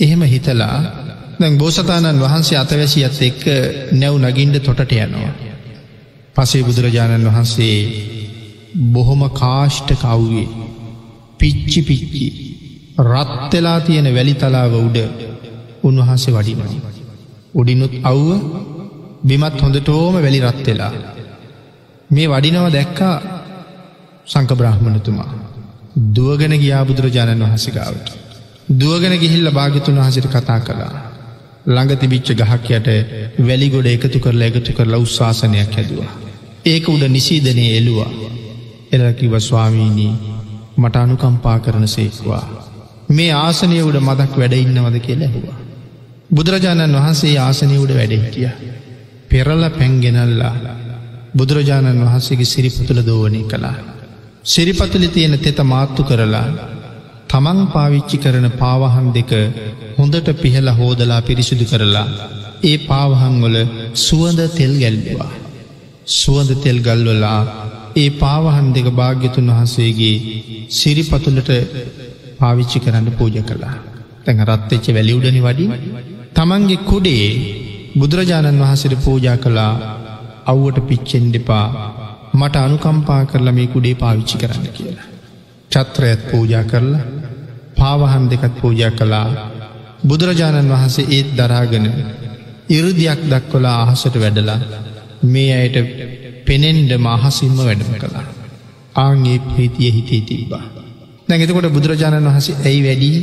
එහෙම 0.00 0.22
හිතලා 0.24 0.76
දැන් 1.40 1.58
බෝසතාණන් 1.58 2.20
වහන්සේ 2.20 2.58
අතවැසියත් 2.58 3.16
එක්ක 3.20 3.42
නැව් 3.92 4.14
නගින්ඩ 4.20 4.56
තොටට 4.60 4.92
යනවා. 4.96 5.32
පසේ 6.36 6.62
බුදුරජාණන් 6.62 7.28
වහන්සේ 7.28 7.76
බොහොම 8.92 9.22
කාෂ්ට 9.32 9.90
කව්වේ 9.96 10.48
පිච්චි 11.38 11.80
පිච්චි 11.82 12.26
රත්වෙලා 13.02 13.80
තියෙන 13.80 14.08
වැලි 14.14 14.34
තලාව 14.34 14.74
උඩ 14.78 14.98
උන්වහන්සේ 15.82 16.34
වඩිනවා. 16.34 16.92
උඩිනුත් 17.54 17.94
අව්ව 18.04 18.28
බිමත් 19.22 19.60
හොඳටෝම 19.60 20.14
වැලි 20.16 20.40
රත්වෙලා. 20.40 20.92
මේ 22.10 22.26
වඩිනව 22.28 22.66
දැක්කා 22.70 23.16
සංක 24.26 24.50
බ්‍රහ්මණතුමා. 24.54 25.30
දුවගෙන 26.14 26.54
ගියා 26.56 26.84
බුදුරජාණන් 26.84 27.44
වහසිකාවට. 27.46 28.08
දුවගෙන 28.74 29.14
ගිහිල්ල 29.18 29.50
භාගිතුන් 29.50 29.98
වහසිට 29.98 30.28
කතා 30.28 30.60
කළා. 30.60 30.92
ළඟ 31.66 31.96
තිබිච්ච 31.96 32.34
ගහක් 32.34 32.68
යට 32.70 32.88
වැලිගොඩ 33.40 33.86
එකතු 33.88 34.18
කරලා 34.18 34.48
එකතු 34.48 34.72
කරලා 34.72 34.98
උත්ශාසනයක් 34.98 35.72
හැදවා. 35.72 36.10
ඒක 36.64 36.88
උඩ 36.88 37.04
නිසීදනය 37.08 37.66
එලුවා. 37.72 38.10
එලකිව 38.92 39.38
ස්වාමීණී 39.40 40.12
මට 40.76 40.96
අනුකම්පා 40.96 41.58
කරන 41.60 41.88
සේක්වා. 41.88 42.44
මේ 43.08 43.32
ආසනය 43.36 43.82
උඩ 43.82 43.98
මදක් 44.00 44.32
වැඩඉන්නවද 44.36 44.98
කියලා 45.00 45.28
ඇහවා. 45.28 45.56
බුදුරජාණන් 46.30 46.96
වහන්සේ 46.96 47.34
ආසනය 47.38 47.76
උඩ 47.78 47.92
වැඩහිටිය. 47.94 48.50
පෙරල 49.32 49.62
පැන්ගෙනල්ලා 49.70 50.54
බුදුරජාණන් 51.32 52.02
වහන්සේගේ 52.02 52.46
සිරිපතුළ 52.46 53.00
දෝවනය 53.02 53.42
කළා. 53.44 53.76
සිරිපතුලි 54.44 55.08
තියෙන 55.08 55.36
තෙත 55.38 55.58
මාත්තු 55.64 56.02
කරලා 56.02 56.46
තමන් 57.30 57.60
පාවිච්චි 57.68 58.16
කරන 58.18 58.46
පාවහන් 58.54 59.06
දෙක 59.10 59.32
හොඳට 59.98 60.28
පිහල 60.36 60.68
හෝදලා 60.70 61.20
පිරිසිදු 61.22 61.64
කරලා 61.64 62.06
ඒ 62.62 62.76
පාවහංවල 62.80 63.56
සුවඳ 63.98 64.40
තෙල් 64.50 64.74
ගැල්වා. 64.76 65.30
සුවඳ 66.12 66.50
තෙල් 66.64 66.78
ගල්වලා 66.80 67.40
ඒ 67.96 68.10
පාවහන් 68.16 68.68
දෙක 68.74 68.86
භාග්‍යතුන් 68.92 69.48
වහන්සේගේ 69.50 70.16
සිරිපතුලට 70.70 71.50
පාවිච්චි 72.38 72.78
කරන්න 72.78 73.08
පූජ 73.12 73.36
කළා. 73.42 73.74
තැඟ 74.24 74.42
රත්වෙච්ච 74.48 74.86
වැලිවුඩනි 74.90 75.40
වඩි 75.40 75.66
තමන්ගේ 76.32 76.84
කුඩේ 76.84 77.28
බුදුරජාණන් 77.94 78.60
වහන්සට 78.60 78.94
පූජා 79.04 79.36
කළා 79.36 79.72
අව්වට 80.46 80.78
පිච්චෙන් 80.88 81.26
දෙපා 81.32 81.66
මට 82.32 82.56
අනුකම්පා 82.58 83.22
කරලා 83.24 83.52
මේ 83.52 83.66
කුඩේ 83.66 83.94
පාවිච්චි 83.94 84.36
කරන්න 84.38 84.68
කියලා. 84.68 85.06
චත්‍රයත් 85.70 86.22
පූජා 86.30 86.64
කරලා 86.64 87.02
පාවහන් 87.78 88.24
දෙකත් 88.30 88.54
පූජා 88.60 88.90
කළා 88.92 89.26
බුදුරජාණන් 90.04 90.72
වහන්සේ 90.72 91.06
ඒත් 91.08 91.28
දරාගෙන 91.36 91.86
ඉරුදියක් 92.68 93.20
දක්වලා 93.30 93.76
අහසට 93.82 94.16
වැඩලා 94.16 94.60
මේ 95.24 95.50
අයට 95.54 95.76
පෙනෙන්ඩ 96.46 96.92
මහසිම්ම 96.98 97.58
වැඩම 97.58 97.92
කළා. 97.96 98.26
ආගේ 98.96 99.38
ප්‍රීතිය 99.40 99.90
හිතේ 99.90 100.22
තිබ්බා. 100.22 100.64
නැගෙතකොට 101.28 101.68
බුදුරජාණන් 101.70 102.28
වහසේ 102.28 102.60
ඇයි 102.60 102.82
වැඩී 102.82 103.18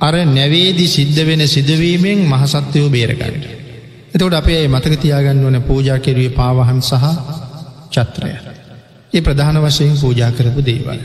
අර 0.00 0.14
නැවේදි 0.28 0.86
සිද්ධ 0.88 1.20
වෙන 1.24 1.42
සිදුවීමෙන් 1.48 2.20
මහසත්වයෝ 2.26 2.88
බේරගන්නට. 2.90 3.55
එතකොට 4.16 4.34
අපේ 4.34 4.60
මතක 4.66 4.94
තියාගන්න 4.96 5.40
වන 5.44 5.56
පූජා 5.62 5.98
කෙරුවේ 5.98 6.32
පාවහන් 6.32 6.78
සහ 6.82 7.04
චත්‍රය. 7.94 8.30
ඒ 9.12 9.20
ප්‍රධාන 9.20 9.58
වශයෙන් 9.62 9.96
පූජා 9.96 10.30
කරපු 10.32 10.60
දේවල්. 10.62 11.00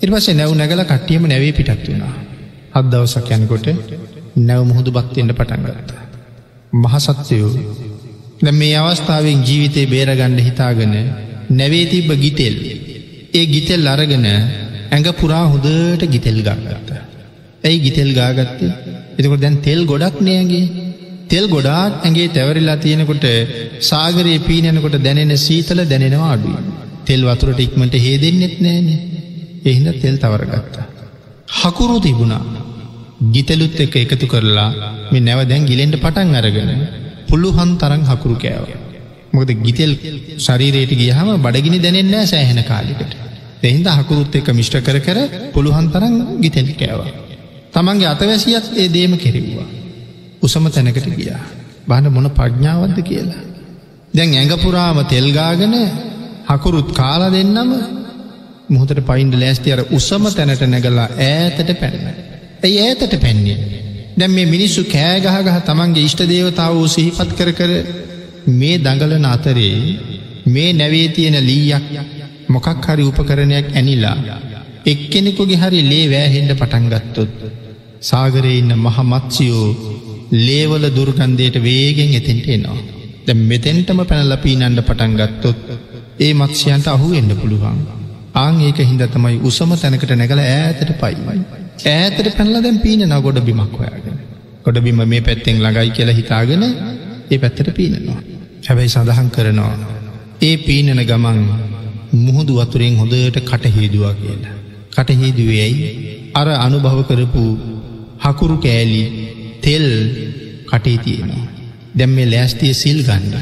ඉර්වසේ 0.00 0.34
නැව් 0.34 0.52
නැගල 0.52 0.82
කට්ටියම 0.82 1.24
නැවේ 1.26 1.52
පිටත් 1.52 1.82
වුණා. 1.84 2.14
හත් 2.72 2.84
දවසක් 2.92 3.30
යනකොට 3.36 3.66
නැව 4.38 4.62
මුහුදු 4.64 4.90
බත්තිෙන්ට 4.92 5.32
පටන්ගත්ත. 5.32 5.90
මහසත්වයෝ 6.72 7.50
දැ 8.40 8.54
මේ 8.54 8.76
අවස්ථාවෙන් 8.78 9.42
ජීවිතය 9.42 9.82
බේරගණ්ඩ 9.86 10.40
හිතාගෙන 10.40 10.94
නැවේ 11.52 11.84
තිබ්බ 11.86 12.10
ගිතෙල් 12.16 12.56
ඒ 13.34 13.44
ගිතෙල් 13.46 13.84
අරගෙන 13.88 14.26
ඇඟ 14.28 15.10
පුරා 15.14 15.44
හොදට 15.46 16.02
ගිතෙල් 16.06 16.38
ගාගත්ත. 16.42 16.90
ඇයි 17.64 17.78
ගිතෙල් 17.80 18.10
ගාගත්තේ 18.12 18.72
එතකොට 19.16 19.40
දැන් 19.40 19.56
තෙල් 19.60 19.80
ගොඩක් 19.84 20.18
නෑගේ 20.22 20.83
තෙල් 21.30 21.46
ගොඩාක් 21.48 21.92
ඇගේ 22.02 22.28
තැවරිලා 22.28 22.78
තියෙනකොට 22.78 23.26
සාගරයේ 23.82 24.40
පීනනකොට 24.40 24.96
දැනෙන 24.98 25.32
සීතල 25.38 25.80
දැනෙනවා 25.84 26.32
අඩුව. 26.32 26.56
තෙල් 27.04 27.22
වතුරට 27.24 27.60
ඉක්මට 27.60 27.94
හේදෙන්නෙත් 27.98 28.56
නෑනේ 28.60 28.98
එහිද 29.64 29.88
තෙල් 30.02 30.16
තවරගත්තා. 30.16 30.86
හකුරු 31.54 31.96
තිබුණා 32.00 32.42
ගිතලුත් 33.26 33.78
එක 33.78 33.94
එකතු 33.96 34.26
කරලා 34.26 34.70
මේ 35.10 35.20
නැව 35.20 35.40
දැන් 35.48 35.66
ගිලෙන්ට 35.66 35.96
පටන් 35.96 36.34
අරගෙන 36.34 36.70
පුළුහන් 37.28 37.70
තරන් 37.78 38.02
හකුරු 38.04 38.36
කෑව. 38.36 38.66
මොකද 39.32 39.50
ගිතෙල් 39.58 39.92
ශරීරයට 40.38 40.92
ගියහම 40.94 41.28
බඩගිනි 41.38 41.78
දැනෙන්නෑ 41.78 42.26
සෑහෙන 42.26 42.60
කාලිකට. 42.64 43.12
එහින්ද 43.62 43.88
හකුරුත් 43.90 44.34
එක 44.34 44.48
මිෂ්ට 44.52 44.76
කර 44.80 44.98
කර 45.00 45.18
පුළුවන් 45.54 45.88
තරන් 45.90 46.14
ගිතෙල් 46.40 46.68
කෑවා. 46.74 47.12
තමන්ගේ 47.72 48.08
අතවැසියත් 48.08 48.66
ඒ 48.74 48.88
දේම 48.88 49.16
කෙරෙව්වා. 49.16 49.83
උසම 50.44 50.66
තැනකට 50.68 51.08
ගියා. 51.14 51.42
බාන 51.86 52.06
මොන 52.10 52.30
ප්‍රඥාවද්ද 52.30 52.98
කියලා. 53.02 53.42
දැන් 54.14 54.34
ඇඟපුරාම 54.34 54.98
තෙල්ගාගෙන 55.06 55.74
හකුරුත් 56.48 56.90
කාලා 56.92 57.30
දෙන්නම 57.30 57.70
මුහතට 58.68 59.00
පයින්ඩ 59.02 59.34
ලෑස්ති 59.36 59.72
අර 59.72 59.82
උසම 59.90 60.24
තැනට 60.30 60.62
නැගලා 60.66 61.08
ඈතට 61.20 61.70
පැන්න. 61.74 62.06
ඇයි 62.62 62.80
ඈතට 62.80 63.14
පැන්නේ. 63.18 63.58
දැම් 64.14 64.32
මේ 64.32 64.46
මිනිස්සු 64.46 64.84
කෑගහගහ 64.86 65.60
තමන්ගේ 65.62 66.04
ඉෂ්ට 66.04 66.22
දේවතාව 66.26 66.74
වූ 66.74 66.88
සිහිපත් 66.88 67.30
කර 67.32 67.50
කර 67.52 67.72
මේ 68.52 68.76
දඟලන 68.78 69.26
අතරේ 69.26 69.76
මේ 70.46 70.70
නැවේ 70.72 71.08
තියෙන 71.10 71.38
ලීයක් 71.42 71.86
මොකක් 72.48 72.86
හරි 72.86 73.04
උපකරණයක් 73.04 73.68
ඇනිලා 73.72 74.16
එක්කෙනෙකුගේ 74.86 75.58
හරි 75.58 75.80
ලේ 75.84 76.06
වෑහෙන්ඩ 76.08 76.52
පටන්ගත්තොත් 76.54 77.32
සාගරයේ 78.02 78.58
ඉන්න 78.58 78.72
මහමත්සියෝ 78.78 79.68
ලේවල 80.32 80.84
දුර්ගන්ධයට 80.90 81.56
වේගෙන් 81.60 82.14
එතෙන්ට 82.14 82.46
එනවා. 82.48 82.78
ද 83.26 83.36
මෙතෙන්ටම 83.42 84.00
පැනලපීනන්ඩ 84.04 84.80
පටන්ගත්තොත් 84.80 85.58
ඒ 86.18 86.32
මක්ෂයන්ට 86.34 86.88
අහු 86.88 87.12
එන්න 87.12 87.30
පුළුවන්. 87.34 87.78
ආං 88.34 88.60
ඒක 88.60 88.78
හින්ද 88.82 89.04
තමයි 89.08 89.38
උසම 89.42 89.72
තැනකට 89.74 90.12
නැගල 90.12 90.40
ඈතට 90.40 90.90
පයිමයි. 91.00 91.40
ඈතට 91.86 92.30
පැනල 92.36 92.56
දැම් 92.60 92.78
පීන 92.78 93.04
ගොඩ 93.18 93.38
බිමක් 93.40 93.74
හොයාගෙන. 93.74 94.18
ගොඩ 94.64 94.78
බිම 94.80 95.00
මේ 95.04 95.20
පැත්තෙන් 95.20 95.58
ළඟයි 95.58 95.90
කියලා 95.90 96.14
හිතාගෙන 96.14 96.64
ඒ 97.30 97.38
පැත්තට 97.38 97.70
පීනනවා. 97.72 98.20
හැබැයි 98.62 98.88
සඳහන් 98.88 99.30
කරනවා. 99.30 99.74
ඒ 100.42 100.56
පීනන 100.58 101.00
ගමන් 101.02 101.40
මුහුදු 102.16 102.52
වතුරෙන් 102.56 102.96
හොඳට 102.96 103.40
කටහේදවා 103.42 104.14
කියලා. 104.14 104.56
කටහේදුවයයි 104.92 105.88
අර 106.34 106.48
අනුභව 106.56 106.98
කරපු 107.02 107.44
හකුරු 108.20 108.56
කෑලි 108.56 109.02
තෙල් 109.64 109.86
කටේ 110.70 110.98
තියෙනවා. 110.98 111.44
දැම් 111.98 112.10
මේ 112.16 112.30
ලෑස්තිය 112.32 112.72
සිල් 112.82 112.98
ගණ්ඩ 113.08 113.34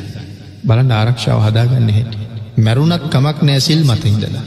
බලන්න 0.66 0.92
ආරක්ෂාව 0.92 1.38
හදාගන්න 1.46 1.88
හැට. 1.96 2.12
මැරුණත් 2.56 3.04
කමක් 3.12 3.38
නෑ 3.48 3.60
සිල් 3.60 3.80
මත 3.88 4.04
ඉඳලා. 4.04 4.44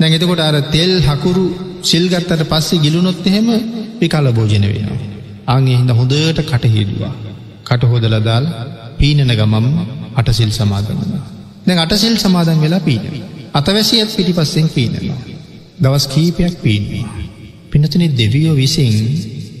දැන් 0.00 0.16
එතකොට 0.16 0.42
අර 0.48 0.56
තෙල් 0.74 0.92
හකුරු 1.06 1.44
සිල්ගත්තට 1.82 2.42
පස්සේ 2.50 2.82
ගිලුනොත් 2.84 3.26
එහෙම 3.26 3.48
විකල 4.00 4.28
භෝජන 4.36 4.64
වෙනවා. 4.64 4.98
අගේ 5.46 5.76
හිද 5.80 5.90
හොඳට 5.98 6.40
කටහිදවා. 6.50 7.14
කටහෝදලදාල් 7.68 8.44
පීනන 8.98 9.30
ගමම් 9.30 9.66
අටසිල් 10.14 10.50
සමාදන්නවා. 10.50 11.22
දැන් 11.66 11.78
අටසිල් 11.78 12.16
සමාදන් 12.16 12.60
වෙලා 12.64 12.82
පීන. 12.88 13.04
අතවැසියත් 13.54 14.10
පිටිපස්සෙන් 14.16 14.68
පීනවා. 14.68 15.18
දවස් 15.82 16.06
කීපයක් 16.14 16.54
පීනවා. 16.64 17.08
පිනතුනේ 17.70 18.10
දෙවියෝ 18.18 18.56
විසින් 18.56 18.94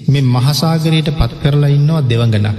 මෙ 0.06 0.20
මහසාගරයට 0.24 1.08
පත් 1.12 1.32
කරලා 1.42 1.70
ඉන්නවා 1.70 2.02
දෙවඟනක්. 2.02 2.58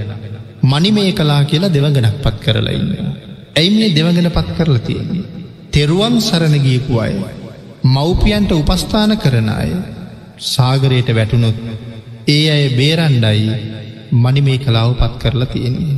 මනි 0.63 0.89
මේ 0.91 1.11
කලා 1.13 1.41
කියලා 1.43 1.69
දෙවඟනක් 1.69 2.17
පත් 2.23 2.37
කරලා 2.43 2.73
ඉන්නවා. 2.73 3.11
ඇයි 3.55 3.69
මේ 3.73 3.95
දෙවඟන 3.95 4.29
පත් 4.29 4.49
කරලා 4.57 4.81
තියෙන්නේ. 4.81 5.25
තෙරුවම් 5.73 6.15
සරණ 6.19 6.55
ගියපු 6.59 6.99
අය. 6.99 7.13
මව්පියන්ට 7.85 8.51
උපස්ථාන 8.53 9.13
කරන 9.17 9.49
අය 9.51 9.71
සාගරයට 10.45 11.09
වැටුණොත් 11.11 11.57
ඒ 12.27 12.43
අය 12.49 12.65
බේරන්ඩයි 12.71 13.47
මනි 14.15 14.41
මේ 14.41 14.59
කලාව 14.59 14.91
පත් 14.93 15.13
කරලා 15.21 15.47
තියෙන්නේ. 15.47 15.97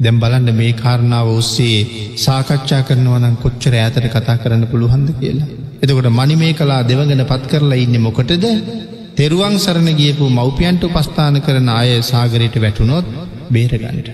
දැම් 0.00 0.20
බලන්න 0.20 0.50
මේ 0.54 0.72
කාරණාව 0.74 1.28
ඔස්සේ 1.32 1.78
සාකච්ඡා 2.16 2.82
කරනවනම් 2.82 3.36
කොච්චර 3.36 3.74
ඇතට 3.76 4.04
කතා 4.08 4.36
කරන්න 4.36 4.66
පුළුවන්ද 4.66 5.08
කියලා. 5.20 5.48
එතකොට 5.82 6.10
මනි 6.12 6.36
මේ 6.36 6.52
කලා 6.54 6.82
දෙවගෙන 6.84 7.24
පත් 7.24 7.44
කරලා 7.46 7.78
ඉන්න 7.78 7.96
මොකටද 8.00 8.46
තෙරුවන් 9.18 9.54
සරණ 9.56 9.96
ගියපු 9.96 10.24
මව්පියන්ට 10.30 10.82
උපස්ථාන 10.86 11.36
කරන 11.38 11.68
අය 11.70 11.88
සාගරයට 12.02 12.56
වැටුනොත් 12.56 13.06
බේරගන්නට. 13.48 14.08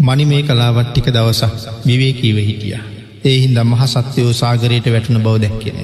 මනි 0.00 0.24
මේ 0.24 0.40
කලාවට්ටික 0.42 1.08
දවසක් 1.08 1.52
විවේකීව 1.84 2.38
හිටිය. 2.38 2.78
ඒහින් 3.24 3.52
දම්මහ 3.54 3.84
සත්‍යයෝ 3.86 4.32
සාගරයට 4.34 4.86
වැටුණ 4.86 5.22
බව 5.22 5.34
දැක්කෙන. 5.38 5.76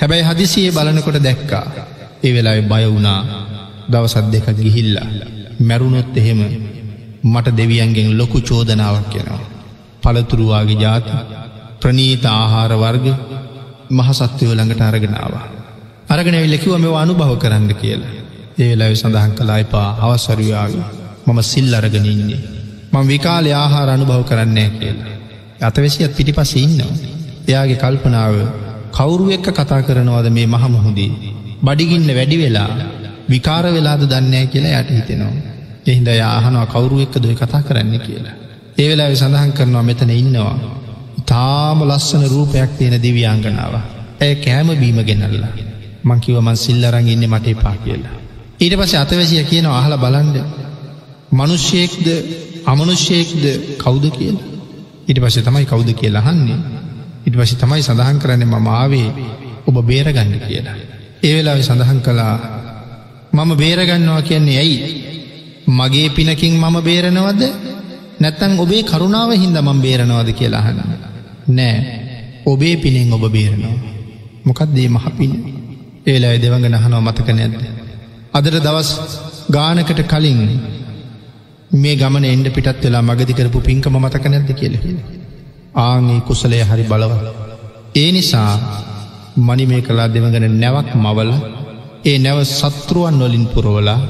හැබැයි 0.00 0.24
හදිසියේ 0.24 0.72
බලනකොට 0.72 1.18
දැක්කා. 1.20 1.64
ඒ 2.22 2.32
වෙලා 2.32 2.54
බය 2.64 2.84
වුණා 2.86 3.20
දවසත් 3.92 4.26
දෙක 4.32 4.46
ගිහිල්ලා. 4.58 5.08
මැරුණොත් 5.60 6.16
එහෙම 6.16 6.40
මට 7.24 7.56
දෙවියන්ගෙන් 7.58 8.08
ලොකු 8.18 8.40
චෝදනාවක් 8.42 9.10
කෙනවා. 9.10 9.42
පළතුරුවාගේ 10.02 10.78
ජාති 10.78 11.12
ප්‍රනීත 11.80 12.24
ආහාර 12.32 12.72
වර්ග 12.76 13.06
මහසත්වයෝ 13.90 14.54
ළඟට 14.54 14.82
අරගෙනවා. 14.82 15.44
අරගෙන 16.08 16.36
විල්ලකිව 16.36 16.72
මෙව 16.78 16.94
අනුභව 16.94 17.32
කරන්න 17.38 17.70
කියලා. 17.74 18.12
ඒලයි 18.58 18.96
සඳහන් 18.96 19.32
කලා 19.32 19.58
එපා 19.58 19.88
අවස්වරයාගේ 20.00 20.84
මම 21.26 21.40
සිල් 21.42 21.74
අරගෙන 21.74 22.06
ඉන්නේ. 22.06 22.42
මං 22.92 23.06
විකාල 23.06 23.46
ආහාර 23.54 23.88
අනුභව 23.88 24.22
කරන්නේ 24.24 24.68
කියලා. 24.72 25.14
අතවැසියත් 25.60 26.12
පිටිපස 26.16 26.52
ඉන්නවා. 26.56 26.92
එයාගේ 27.48 27.78
කල්පනාව 27.78 28.34
කවුරු 28.92 29.24
එක්ක 29.30 29.48
කතා 29.50 29.82
කරනවද 29.82 30.28
මේ 30.30 30.46
මහමුහුදී. 30.46 31.12
බඩිගින්න 31.64 32.08
වැඩි 32.10 32.36
වෙලා 32.38 32.70
විකාර 33.30 33.64
වෙලාද 33.72 34.02
දන්නෑ 34.04 34.46
කියලා 34.46 34.80
යට 34.80 34.90
හිතෙනවා. 34.90 35.34
එහින්ද 35.86 36.08
යාහනවා 36.14 36.66
කවුරු 36.66 36.96
එක්ක 37.00 37.14
දොයි 37.22 37.36
කතා 37.36 37.62
කරන්න 37.62 37.98
කියලා. 38.00 38.36
ඒ 38.78 38.88
වෙලා 38.90 39.10
සඳහන් 39.14 39.52
කරනවා 39.52 39.82
මෙතන 39.82 40.10
ඉන්නවා. 40.12 40.56
තාම 41.26 41.78
ලස්සන 41.82 42.24
රූපයක් 42.28 42.70
තියෙන 42.78 43.02
දිවියංගනාව. 43.02 43.74
ඇය 44.20 44.34
කෑම 44.36 44.68
බීම 44.76 44.98
ගෙනල්ලා. 45.02 45.54
මංකිව 46.04 46.36
මන් 46.38 46.56
සිල්ලරං 46.56 47.08
ඉන්න 47.08 47.24
මට 47.26 47.46
එපා 47.48 47.76
කියලා. 47.78 48.14
ඊට 48.60 48.74
පස 48.76 48.94
අතවැසිය 48.94 49.44
කියන 49.44 49.66
අහල 49.72 49.94
බලන්ඩ 49.96 50.36
මනුෂ්‍යයෙක්ද 51.32 52.06
අමනුෂ්‍යයෙක්ද 52.66 53.44
කෞුද 53.78 54.04
කියල. 54.10 54.36
ඉට 55.06 55.18
පස 55.18 55.36
තමයි 55.40 55.66
කෞුද 55.66 55.88
කියලා 55.92 56.22
හන්නේ. 56.22 56.58
ඉට 57.26 57.36
පසි 57.36 57.56
තමයි 57.56 57.82
සඳහන් 57.82 58.18
කරන්න 58.18 58.44
මම 58.44 58.68
ආවේ 58.70 59.08
ඔබ 59.66 59.76
බේරගන්න 59.82 60.34
කියලා. 60.40 60.76
ඒවෙලාව 61.22 61.60
සඳහන් 61.60 62.00
කළා 62.00 62.34
මම 63.32 63.50
බේරගන්නවා 63.56 64.22
කියන්නේ 64.22 64.58
ඇයි. 64.58 64.78
මගේ 65.68 66.08
පිනකින් 66.10 66.54
මම 66.54 66.76
බේරනවද 66.82 67.42
නැත්තං 68.20 68.58
ඔබේ 68.58 68.82
කරුණාව 68.84 69.30
හින්ද 69.34 69.56
මම් 69.58 69.80
බේරනවාද 69.80 70.30
කියලා 70.32 70.62
හන්න. 70.62 70.80
නෑ 71.48 71.76
ඔබේ 72.46 72.76
පිනෙන් 72.76 73.12
ඔබ 73.12 73.24
බේරනවා. 73.28 73.76
මොකක්දේ 74.44 74.88
මහපින්. 74.90 75.32
ඒලා 76.04 76.36
දෙවඟ 76.36 76.66
නහනව 76.68 77.00
මතක 77.00 77.28
නැද්ද. 77.30 77.54
අදර 78.34 78.54
දවස් 78.58 78.90
ගානකට 79.50 80.00
කලින් 80.04 80.40
මේ 81.74 81.96
ගමන 81.96 82.24
එන්ඩ 82.26 82.48
පිටත් 82.50 82.82
වෙලා 82.82 83.02
මගදිකරපු 83.02 83.58
පින්කම 83.60 83.96
මතක 83.98 84.24
නැද්ද 84.26 84.50
කියල. 84.54 84.74
ආගේ 85.76 86.20
කුසලය 86.20 86.60
හරි 86.62 86.84
බලව. 86.84 87.12
ඒ 87.94 88.08
නිසා 88.12 88.50
මනි 89.38 89.64
මේ 89.66 89.82
කලා 89.82 90.08
දෙවඟන 90.08 90.46
නැවක් 90.54 90.90
මවල 90.96 91.30
ඒ 92.04 92.18
නැව 92.18 92.38
සත්‍රුවන් 92.50 93.16
නොලින් 93.18 93.46
පුරවලා 93.46 94.00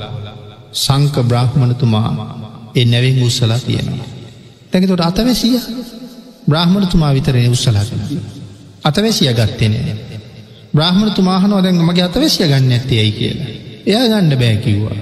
සංක 0.76 1.16
බ්‍රහ්මණතුමා 1.22 2.08
ඒ 2.74 2.84
නැවෙන් 2.84 3.22
උත්සලා 3.22 3.60
තියෙනවා. 3.60 4.08
තැකතොට 4.70 5.02
අතවැසිය 5.02 5.58
බ්‍රහ්මණතුමා 6.48 7.12
විතරය 7.12 7.46
උත්සලා 7.48 7.84
කළ. 7.84 8.02
අතවැසිය 8.84 9.32
ගත්තෙනේ. 9.32 10.13
බ්‍රහ්මණතුමාහනෝ 10.74 11.62
දැන් 11.62 11.82
මගේ 11.82 12.04
අතවැසිය 12.04 12.46
ගන්න 12.46 12.72
ඇත්තේ 12.72 12.98
ඇයි 12.98 13.12
කියලා. 13.12 13.50
එයා 13.86 14.06
ගණ්ඩ 14.10 14.36
බෑකිව්වා. 14.36 14.96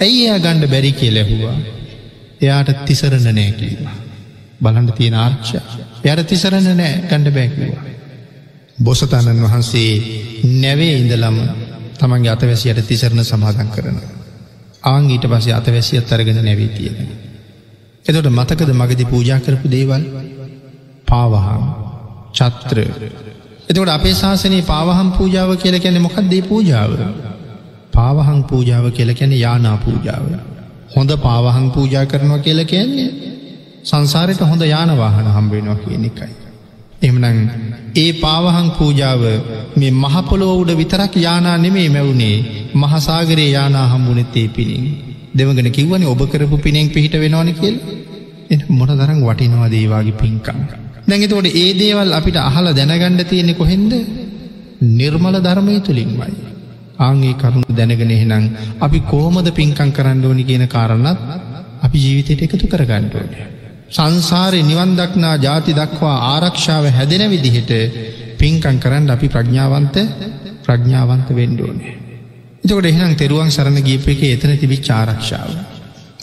ඇයි 0.00 0.20
එයා 0.22 0.38
ගණ්ඩ 0.38 0.70
බැරි 0.70 0.92
කිය 0.92 1.10
ලැහුවා. 1.10 1.56
එයාට 2.40 2.70
තිසරණ 2.86 3.26
නෑ 3.30 3.52
කිවා. 3.52 3.96
බලන්ඩ 4.60 4.92
තියෙන 4.92 5.16
ආර්ක්ෂ. 5.16 5.52
යට 6.04 6.26
තිසරණ 6.26 6.70
නෑ 6.74 6.94
ගණ්ඩ 7.04 7.32
බෑකිවා. 7.32 7.84
බොසතාණන් 8.78 9.42
වහන්සේ 9.42 9.90
නැවේ 10.54 10.94
ඉඳලම 10.94 11.38
තමන්ගේ 11.98 12.32
අතවැසියට 12.32 12.86
තිසරණ 12.86 13.24
සමාදන් 13.24 13.70
කරන. 13.70 14.00
ආං 14.84 15.10
ඊට 15.10 15.28
පසේ 15.28 15.54
අතවැසිය 15.54 15.98
අත්තරගෙන 15.98 16.40
නැවී 16.40 16.70
තියෙන. 16.70 17.12
එතොට 18.04 18.30
මතකද 18.30 18.72
මගදි 18.74 19.04
පූජා 19.06 19.40
කරපු 19.40 19.70
දේවල් 19.70 20.08
පාවහා 21.08 21.60
චත්‍ර 22.32 22.78
එතකොට 23.68 23.88
අපේ 23.88 24.14
ශාසනයේ 24.14 24.62
පාවහම් 24.62 25.10
පූජාව 25.12 25.50
කියල 25.56 25.76
කැනෙ 25.78 25.98
මොකක්දේ 25.98 26.42
පූජාව. 26.42 26.92
පාවහං 27.92 28.40
පූජාව 28.44 28.86
කියල 28.90 29.10
කැන 29.14 29.32
යානා 29.36 29.76
පූජාව. 29.78 30.24
හොඳ 30.96 31.10
පාවහං 31.18 31.70
පූජා 31.70 32.04
කරනවා 32.06 32.38
කියල 32.38 32.64
කියන්නේ 32.64 33.10
සංසාරයට 33.84 34.42
හොඳ 34.42 34.62
යානවාහන 34.64 35.28
හම්බෙනවා 35.28 35.76
කියන 35.76 36.04
එකයි. 36.04 36.32
එමනං 37.02 37.38
ඒ 37.96 38.10
පාවහං 38.14 38.68
පූජාව 38.72 39.22
මේ 39.76 39.92
මහපොලෝ 39.94 40.52
උඩ 40.56 40.70
විතරක් 40.76 41.16
යානා 41.18 41.56
නෙමේ 41.58 41.88
මැවුණේ 41.88 42.36
මහසාගරයේ 42.74 43.50
යානා 43.50 43.86
හම්බුනෙත්තේ 43.88 44.46
පිළින්. 44.48 44.86
දෙවගෙන 45.34 45.70
කිව්වන 45.70 46.06
ඔබ 46.06 46.22
කරපු 46.28 46.56
පිනෙන් 46.58 46.88
පිහිට 46.90 47.16
වෙනවාන 47.16 47.52
කියල් 47.54 47.76
එ 48.50 48.64
මොන 48.70 48.90
දරං 48.92 49.20
වටිනවා 49.22 49.70
දේවාගේ 49.70 50.16
පින්කං. 50.16 50.81
දැඟතෝට 51.02 51.48
ඒ 51.54 51.70
දේවල් 51.74 52.12
අපිට 52.12 52.38
අහල 52.40 52.66
දැනගණ්ඩ 52.72 53.22
තියෙනෙ 53.24 53.54
කොහෙන්ද 53.54 53.92
නිර්මල 54.90 55.36
ධර්මය 55.38 55.80
තුළින්මයි. 55.80 56.34
ආංගේ 56.98 57.34
කරුණු 57.34 57.70
දැනගෙන 57.70 58.10
එහෙනම් 58.10 58.44
අපි 58.78 58.98
කෝමද 59.04 59.48
පින්කං 59.52 59.90
කරන්න 59.90 60.24
ඕනි 60.24 60.44
කියන 60.44 60.66
කාරණත් 60.68 61.18
අපි 61.82 61.98
ජීවිතයට 61.98 62.44
එකතු 62.44 62.66
කර 62.66 62.84
ගණ්ඩෝනය. 62.84 63.40
සංසාරය 63.90 64.60
නිවන්දක්නා 64.62 65.34
ජාති 65.38 65.72
දක්වා 65.72 66.16
ආරක්ෂාව 66.28 66.84
හැදෙන 66.90 67.24
විදිහට 67.28 67.72
පින්කං 68.38 68.78
කරන්න 68.78 69.10
අපි 69.10 69.26
ප්‍රඥාවන්ත 69.28 69.96
ප්‍රඥාවන්ත 70.64 71.28
වෙන්ඩෝනේ. 71.30 71.94
එතකොට 72.64 72.86
එහෙනම් 72.86 73.14
තෙරුවන් 73.14 73.50
සරණ 73.50 73.78
ගීප 73.80 74.08
එක 74.08 74.22
එතන 74.28 74.54
තිබිච් 74.56 74.88
ආරක්ෂාව. 74.90 75.50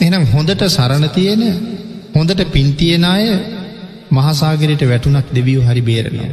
එනම් 0.00 0.24
හොඳට 0.26 0.62
සරණ 0.68 1.06
තියෙන 1.10 1.42
හොඳට 2.14 2.44
පින්තියෙන 2.48 3.04
අය 3.06 3.24
මහසාගරයට 4.10 4.82
වැටුනක් 4.84 5.28
දෙවියෝ 5.34 5.64
හරි 5.64 5.82
බේරනවා. 5.82 6.30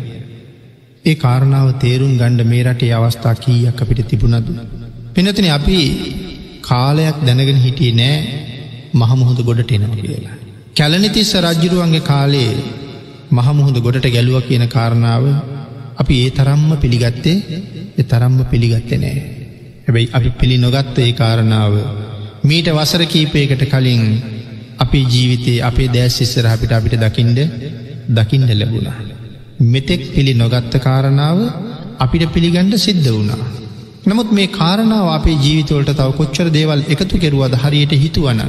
ඒ 1.05 1.15
කාරණාව 1.15 1.67
තේරුම් 1.75 2.13
ගණ්ඩ 2.17 2.45
මේ 2.45 2.63
රටේ 2.63 2.93
අවස්ථා 2.93 3.35
කීයක් 3.37 3.81
අපිට 3.81 4.01
තිබුණද. 4.05 4.47
පිනතින 5.15 5.47
අපි 5.51 5.77
කාලයක් 6.61 7.17
දැනගෙන 7.21 7.57
හිටියේ 7.57 7.95
නෑ 7.95 8.17
මහමුහොද 8.95 9.39
ගොඩට 9.41 9.71
එනවා 9.71 9.97
කියලා. 9.97 10.35
කැලනිතිස්ස 10.75 11.31
රජ්ජුරුවන්ගේ 11.39 12.03
කාලේ 12.03 12.51
මහමුහොද 13.31 13.77
ගොඩට 13.79 14.07
ගැලුව 14.07 14.37
කියන 14.43 14.65
කාරණාව 14.67 15.23
අපි 15.97 16.15
ඒ 16.19 16.31
තරම්ම 16.31 16.69
පිළිගත්තේ 16.77 17.37
එ 17.97 18.03
තරම්ම 18.05 18.39
පිළිගත්තේ 18.45 18.99
නෑ. 18.99 19.17
හැබැයි 19.85 20.13
අපි 20.13 20.29
පිළි 20.31 20.57
නොගත්ත 20.57 20.97
ඒ 20.99 21.11
කාරණාව 21.13 21.73
මීට 22.43 22.67
වසර 22.69 23.03
කීපයකට 23.07 23.63
කලින් 23.67 24.03
අපේ 24.79 25.05
ජීවිතයේ 25.05 25.59
අපේ 25.61 25.87
දෑස් 25.87 26.17
ඉස්සර 26.21 26.47
අපිට 26.47 26.71
අපිට 26.71 26.95
දකිින්ඩ 26.95 27.39
දකිින්ඩ 28.09 28.51
ලැබුණා. 28.53 28.97
මෙතෙක් 29.65 30.01
පිළි 30.15 30.33
නොගත්ත 30.33 30.73
කාරණාව 30.79 31.39
අපිට 31.99 32.25
පිළිගණ්ඩ 32.33 32.75
සිද්ධ 32.77 33.09
වුණා. 33.09 33.41
නමුත් 34.05 34.29
මේ 34.31 34.47
කාරණාව 34.49 35.07
අපේ 35.09 35.37
ජීවිතවලට 35.37 35.91
තව 35.91 36.09
කොච්චර 36.11 36.47
දේවල් 36.49 36.81
එකතු 36.87 37.15
කෙරුවද 37.17 37.55
හරියට 37.55 37.93
හිතුවන. 37.95 38.41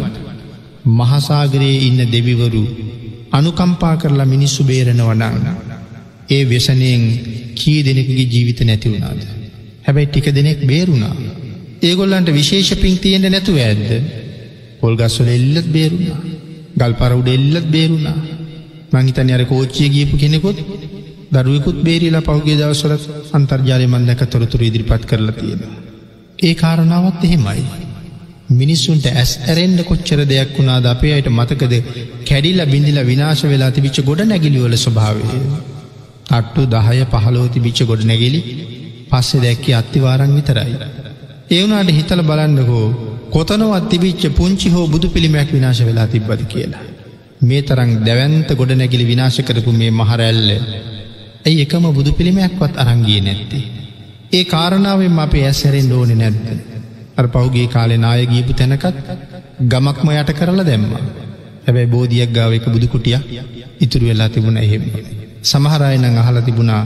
මහසාගරයේ 0.99 1.81
ඉන්න 1.89 2.01
දෙවිවරු 2.09 2.63
අනුකම්පා 3.33 3.97
කරලා 3.97 4.27
මිනිස්සු 4.27 4.63
බේරෙනවනන්න. 4.65 5.47
ඒ 6.31 6.43
වෙසනයෙන් 6.45 7.03
කී 7.55 7.81
දෙනෙකගේ 7.85 8.27
ජීවිත 8.27 8.61
නැති 8.61 8.89
වුණාද. 8.89 9.21
හැබැයි 9.87 10.09
ටික 10.09 10.29
දෙනෙක් 10.35 10.61
බේරුණා. 10.67 11.15
ඒගොල්ලන්ට 11.83 12.31
විශේෂ 12.33 12.71
පින් 12.77 12.97
තියෙන්ට 12.99 13.29
නැතුව 13.29 13.59
ඇද්ද. 13.59 13.91
පොල්ගස්වල 14.81 15.29
එල්ලත් 15.29 15.69
බේරුණා. 15.69 16.19
ගල් 16.77 16.95
පරවුඩ 16.95 17.29
එල්ලත් 17.29 17.67
බේරුණා. 17.69 18.17
මංහිතන 18.93 19.31
අර 19.31 19.45
කෝච්චිය 19.47 19.89
ගියපු 19.89 20.17
කෙනෙකුත් 20.17 20.59
දරුවකුත් 21.33 21.79
බේරිලා 21.83 22.23
පෞගේ 22.23 22.57
දවසලත් 22.57 23.05
අන්තර්ජාලය 23.33 23.87
මන්දක 23.87 24.23
තොරතුර 24.27 24.63
ඉදිරිපත් 24.63 25.05
කරලා 25.05 25.33
තියෙන. 25.33 25.63
ඒ 26.39 26.55
කාරණාවත් 26.55 27.25
එහෙමයි. 27.25 27.63
මිනිස්සුන්ට 28.53 29.07
ඇස් 29.13 29.33
ඇරෙන්ඩ 29.43 29.81
කොච්චර 29.85 30.21
දෙයක් 30.25 30.55
වුණාද 30.57 30.87
අපේ 30.87 31.13
අයට 31.15 31.29
මතකද 31.31 31.75
කැඩිල්ල 32.25 32.63
බිඳිල 32.67 33.01
විනාශ 33.05 33.45
වෙලා 33.45 33.71
තිබිච්ච 33.71 33.99
ගොඩ 34.03 34.23
නැගිලිවල 34.25 34.77
ස්වභාවය. 34.77 35.27
අට්ටු 36.31 36.63
දහය 36.67 37.05
පහලෝති 37.07 37.61
බිච්ච 37.61 37.81
ගොඩ 37.85 38.03
නැගිලි 38.05 38.41
පස්සෙ 39.11 39.43
දැක්කේ 39.45 39.75
අත්තිවාරං 39.75 40.33
විතරයි. 40.35 40.75
ඒවුනාට 41.51 41.91
හිතල 41.91 42.23
බලන්නකෝ 42.23 42.87
කොතනවත් 43.31 43.89
තිබිච්ච 43.91 44.23
පුංචි 44.31 44.69
හෝ 44.69 44.87
බුදු 44.87 45.09
පිළිමයක් 45.09 45.51
විනාශ 45.53 45.83
වෙලා 45.83 46.07
තිබ්බද 46.07 46.43
කියලා. 46.45 46.85
මේ 47.41 47.63
තරං 47.63 47.91
දැවන්ත 48.05 48.49
ගොඩ 48.55 48.73
නැගිලි 48.73 49.05
විනාශ 49.05 49.41
කරපු 49.43 49.73
මේ 49.73 49.91
මහරැල්ල 49.93 50.49
ඇයි 51.47 51.61
එකම 51.65 51.85
බුදු 51.91 52.11
පිළිමයක්වත් 52.13 52.75
අරංගිය 52.77 53.21
නැත්තේ. 53.21 53.65
ඒ 54.33 54.45
කාරණාවෙන් 54.45 55.19
අපේ 55.19 55.45
ඇස්සැරෙන් 55.45 55.93
ඕනෙ 55.93 56.15
නැද්ද. 56.15 56.49
අර 57.19 57.27
පහුගේ 57.29 57.67
කාලෙ 57.67 57.97
නාය 57.97 58.27
ගීපු 58.27 58.53
තැනකත් 58.55 58.87
ගමක්ම 59.65 60.09
යට 60.13 60.33
කරලා 60.33 60.65
දැම්ම. 60.65 60.91
හැබැයි 61.67 61.93
බෝධියක් 61.95 62.31
ගාව 62.33 62.53
එක 62.53 62.67
බුදුකුටිය 62.67 63.19
ඉතුරු 63.81 64.05
වෙලා 64.07 64.29
තිබුණ 64.31 64.59
එහෙම. 64.59 64.85
සමහරයනං 65.45 66.19
අහල 66.19 66.39
තිබුණා 66.41 66.83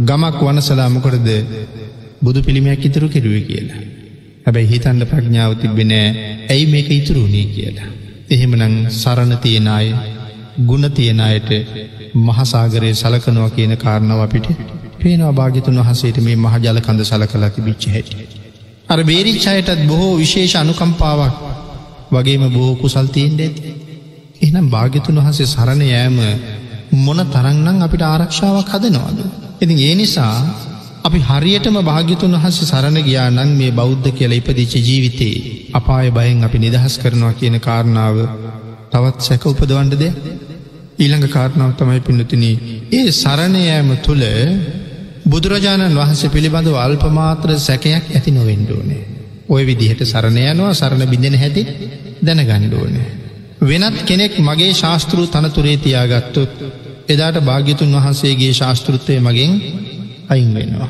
ගමක් 0.00 0.40
වනසලාමකොටද 0.42 1.28
බුදු 2.22 2.38
පිළිමයක් 2.42 2.84
ඉතුරු 2.84 3.08
කෙරුව 3.08 3.36
කියලා. 3.42 3.93
හැබැයි 4.46 4.68
හිතන්ඩ 4.68 5.04
ප්‍රඥාව 5.06 5.52
තිබෙනෑ 5.56 6.08
ඇයි 6.48 6.64
මේක 6.66 6.88
ඉතුරුණේ 6.92 7.44
කියලා. 7.48 7.90
එහෙමනං 8.30 8.74
සරණ 8.92 9.32
තියෙනය 9.38 9.86
ගුණ 10.62 10.86
තියෙනයට 10.90 11.50
මහසාගරය 12.20 12.90
සලකනවා 12.94 13.50
කියන 13.50 13.72
කාරණාව 13.76 14.20
අපිට 14.20 14.48
පේනවා 14.98 15.32
භාගිතුන් 15.32 15.78
වහසේට 15.80 16.18
මේ 16.20 16.36
මහජල 16.38 16.80
කඳ 16.80 17.00
සල 17.02 17.24
කලාති 17.26 17.60
බිච්ච 17.60 17.86
හැටි. 17.88 18.16
අර 18.88 19.00
බේරිච්චායටත් 19.04 19.80
බොහෝ 19.86 20.12
විශේෂ 20.16 20.54
අනුකම්පාවක් 20.56 21.40
වගේම 22.12 22.44
බොහෝ 22.50 22.76
කුසල් 22.76 23.08
තියෙන් 23.08 23.40
ඇති. 23.40 23.74
එනම් 24.42 24.68
භාගිතුන් 24.68 25.20
වහසේ 25.20 25.46
සරණ 25.46 25.82
යෑම 25.84 26.20
මොන 26.98 27.20
තරංනම් 27.28 27.82
අපිට 27.82 28.04
ආරක්ෂාවක් 28.04 28.70
හදනවාද. 28.70 29.18
ඉතින් 29.60 29.78
ඒ 29.80 29.94
නිසා 29.94 30.36
අපි 31.04 31.18
හරියටම 31.20 31.76
භාග්‍යතුන් 31.82 32.34
වහස 32.34 32.58
සරණ 32.62 32.98
ගියා 33.02 33.28
නං 33.30 33.50
මේ 33.54 33.72
බෞද්ධ 33.72 34.08
කියලා 34.10 34.38
ඉපදිච්ච 34.40 34.74
ජීවිතේ 34.80 35.34
අපාය 35.72 36.06
බයෙන් 36.10 36.38
අපි 36.42 36.58
නිදහස් 36.58 36.94
කරනවා 36.96 37.32
කියන 37.34 37.56
කාරණාව 37.60 38.16
තවත් 38.92 39.18
සැක 39.20 39.44
උපදවන්ඩ 39.44 39.94
දෙ 39.96 40.08
ඊළඟ 40.98 41.26
කාරණාව 41.28 41.72
තමයි 41.74 42.00
පින්නතින 42.00 42.44
ඒ 42.92 43.04
සරණයෑම 43.14 43.90
තුළ 43.98 44.24
බුදුරජාණන් 45.26 45.94
වහන්සේ 45.94 46.30
පිළිබඳව 46.30 46.76
අල්පමාත්‍ර 46.78 47.50
සැකයක් 47.60 48.06
ඇති 48.10 48.30
නොවෙන්ඩෝනේ. 48.32 49.02
ඔය 49.48 49.62
විදිහට 49.64 50.02
සරණයනවා 50.06 50.72
සරණ 50.74 51.04
බිඳෙන 51.06 51.36
හැති 51.36 51.62
දැන 52.22 52.42
ගණ්ඩෝනේ. 52.42 53.08
වෙනත් 53.62 53.98
කෙනෙක් 54.04 54.34
මගේ 54.40 54.72
ශාස්තෘ 54.74 55.18
තනතුරේ 55.28 55.76
තියාගත්තොත් 55.78 56.52
එදාට 57.08 57.38
භාග්‍යතුන් 57.42 57.96
වහන්සේගේ 57.96 58.52
ශාස්තෘත්වය 58.54 59.16
මගෙන් 59.22 59.52
අයින් 60.28 60.54
වෙනවා. 60.54 60.88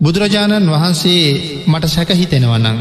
බුදුරජාණන් 0.00 0.68
වහන්සේ 0.68 1.22
මට 1.66 1.84
සැකහිතෙනවනං 1.88 2.78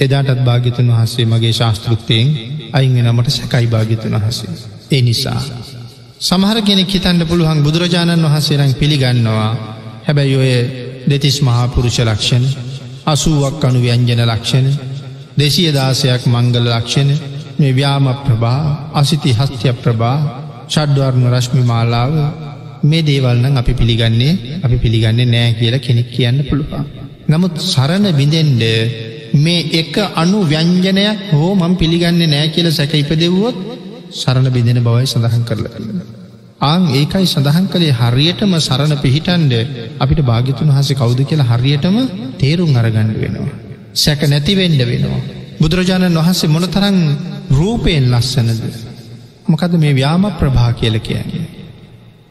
එදාටත් 0.00 0.40
භාගිතුන් 0.40 0.88
වහන්සේ 0.88 1.26
මගේ 1.26 1.52
ශාස්තෘත්වයෙන් 1.52 2.28
අයින්ගෙන 2.72 3.08
මට 3.10 3.28
සැකයි 3.30 3.66
භාගිතුන් 3.68 4.14
වහසේ. 4.18 4.50
ඒ 4.90 5.02
නිසා. 5.02 5.40
සමහර 6.20 6.58
කෙනෙක් 6.62 6.88
හිතන්ට 6.88 7.28
පුළුවන් 7.28 7.62
බුදුරජාණන් 7.62 8.24
වහන්සේරං 8.24 8.74
පිළිගන්නවා 8.74 9.50
හැබැයි 10.04 10.36
ඔය 10.36 10.52
දෙතිස් 11.08 11.36
මහාපුරුෂ 11.40 11.98
ලක්ෂණ 12.00 12.44
අසුවක් 13.06 13.64
අනු 13.64 13.78
ව්‍යංජන 13.80 14.22
ලක්ෂණ 14.22 14.66
දෙසිය 15.36 15.70
දාසයක් 15.70 16.22
මංගල 16.26 16.66
ලක්ෂණ 16.70 17.10
මේ 17.58 17.72
ව්‍යාම 17.72 18.06
ප්‍රභා 18.20 18.62
අසිති 18.92 19.30
හස්තිය 19.32 19.72
ප්‍රභා 19.74 20.18
ෂඩ්වර්ණ 20.66 21.26
රශ්මි 21.28 21.62
මාලාව 21.62 22.12
මේ 22.84 23.02
දේවල්නම් 23.02 23.56
අපි 23.56 23.72
පිළිගන්නේ 23.80 24.32
අපි 24.62 24.76
පිළිගන්නේ 24.76 25.26
නෑ 25.26 25.50
කියලා 25.60 25.84
කෙනෙක් 25.86 26.08
කියන්න 26.10 26.38
පුළුවන්. 26.48 26.84
නමුත් 27.28 27.54
සරණ 27.64 28.06
බිඳෙන්ඩ 28.18 28.62
මේ 29.36 29.62
එක 29.80 29.94
අනු 30.16 30.40
ව්‍යංජනයක් 30.44 31.22
හෝ 31.32 31.52
මං 31.54 31.72
පිළිගන්නේ 31.76 32.32
නෑ 32.34 32.48
කියල 32.54 32.68
සැක 32.72 32.92
ඉපදෙව්වොත් 32.94 33.56
සරණ 34.14 34.48
බිඳෙන 34.56 34.80
බවයි 34.86 35.06
සඳහන් 35.06 35.44
කරලන්න. 35.48 36.02
ආං 36.62 36.82
ඒකයි 36.92 37.26
සඳහන් 37.26 37.66
කළේ 37.72 37.96
හරියටම 38.00 38.52
සරණ 38.60 38.94
පිහිටන්ඩ 39.04 39.54
අපිට 39.98 40.20
භාගිතුන් 40.30 40.74
හස 40.76 40.90
කවුද 40.94 41.20
කියලා 41.30 41.50
හරියටම 41.52 41.96
තේරුම් 42.38 42.76
අරගණ්ඩ 42.80 43.18
වෙනවා. 43.24 43.54
සැක 43.94 44.20
නැතිවෙන්ඩ 44.26 44.80
වෙනවා. 44.84 45.22
බුදුරජාණන් 45.60 46.20
වහන්සේ 46.20 46.54
මොනතරං 46.56 46.98
රූපයෙන් 47.50 48.06
ලස්සනද. 48.12 48.62
මොකද 49.46 49.72
මේ 49.82 49.94
ව්‍යාම 49.94 50.24
ප්‍රභා 50.40 50.72
කියල 50.80 50.96
කියන්නේ. 51.00 51.53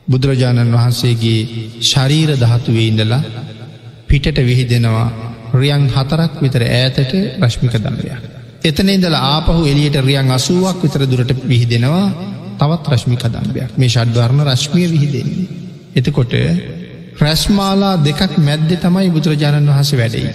බුදුරජාණන් 0.07 0.73
වහන්සේගේ 0.73 1.39
ශරීර 1.81 2.29
ධාතුවේ 2.37 2.87
ඉඳලා 2.87 3.21
පිටට 4.07 4.37
විහිදෙනවා 4.39 5.07
රියන් 5.53 5.83
හතරක් 5.89 6.33
විතර 6.41 6.63
ඈතට 6.63 7.11
රශ්මික 7.41 7.75
දම්වයක්. 7.75 8.21
එතන 8.63 8.89
ඉඳල 8.89 9.15
ආපහු 9.15 9.63
එලියට 9.65 9.97
රියන් 10.01 10.31
අසුවක් 10.31 10.77
විතර 10.81 11.03
දුරට 11.05 11.31
විහිදෙනවා 11.43 12.05
තවත් 12.59 12.85
රශ්මික 12.89 13.23
දම්බයක් 13.25 13.71
මේ 13.75 13.89
ෂඩ්වර්ණ 13.89 14.45
රශ්මිය 14.45 14.87
විහිදෙන්නේ. 14.87 15.47
එතකොට 15.95 16.33
රැස්මාලා 17.17 17.95
දෙකක් 17.99 18.37
මැද්ද 18.39 18.71
තමයි 18.77 19.09
බුදුරජාණන් 19.09 19.69
වහස 19.69 19.91
වැඩයි. 19.93 20.31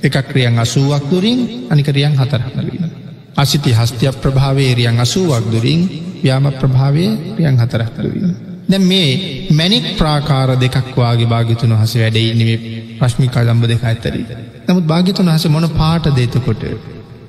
එකක් 0.00 0.16
ක්‍රියන් 0.24 0.58
අසුවක් 0.58 1.04
දුරින් 1.10 1.40
අනිකරියන් 1.70 2.14
හතරහරවීම. 2.14 2.90
අසිති 3.36 3.70
හස්තිය 3.72 4.12
ප්‍රභාවේ 4.14 4.74
රියන් 4.74 5.00
අසුවක් 5.00 5.44
දුරින් 5.52 5.80
ව්‍යාම 6.22 6.44
ප්‍රභාවය 6.54 7.06
රියන් 7.36 7.56
හතරහතරවීම. 7.56 8.47
දැ 8.68 8.82
මේ 8.82 9.10
මැනික් 9.52 9.88
ප්‍රාකාර 9.96 10.48
දෙකක් 10.56 10.78
වගේ 10.96 11.26
භාගිතුන් 11.26 11.74
වහස 11.74 11.94
වැඩයින්නේ 11.96 12.56
ප්‍රශ්මිකා 12.98 13.44
දම්බ 13.44 13.64
දෙක 13.66 13.84
ඇතරි. 13.84 14.22
නමුත් 14.66 14.86
භාගිතුන් 14.86 15.30
වහස 15.30 15.46
මොන 15.48 15.68
පාට 15.74 16.08
දේතකොට 16.16 16.64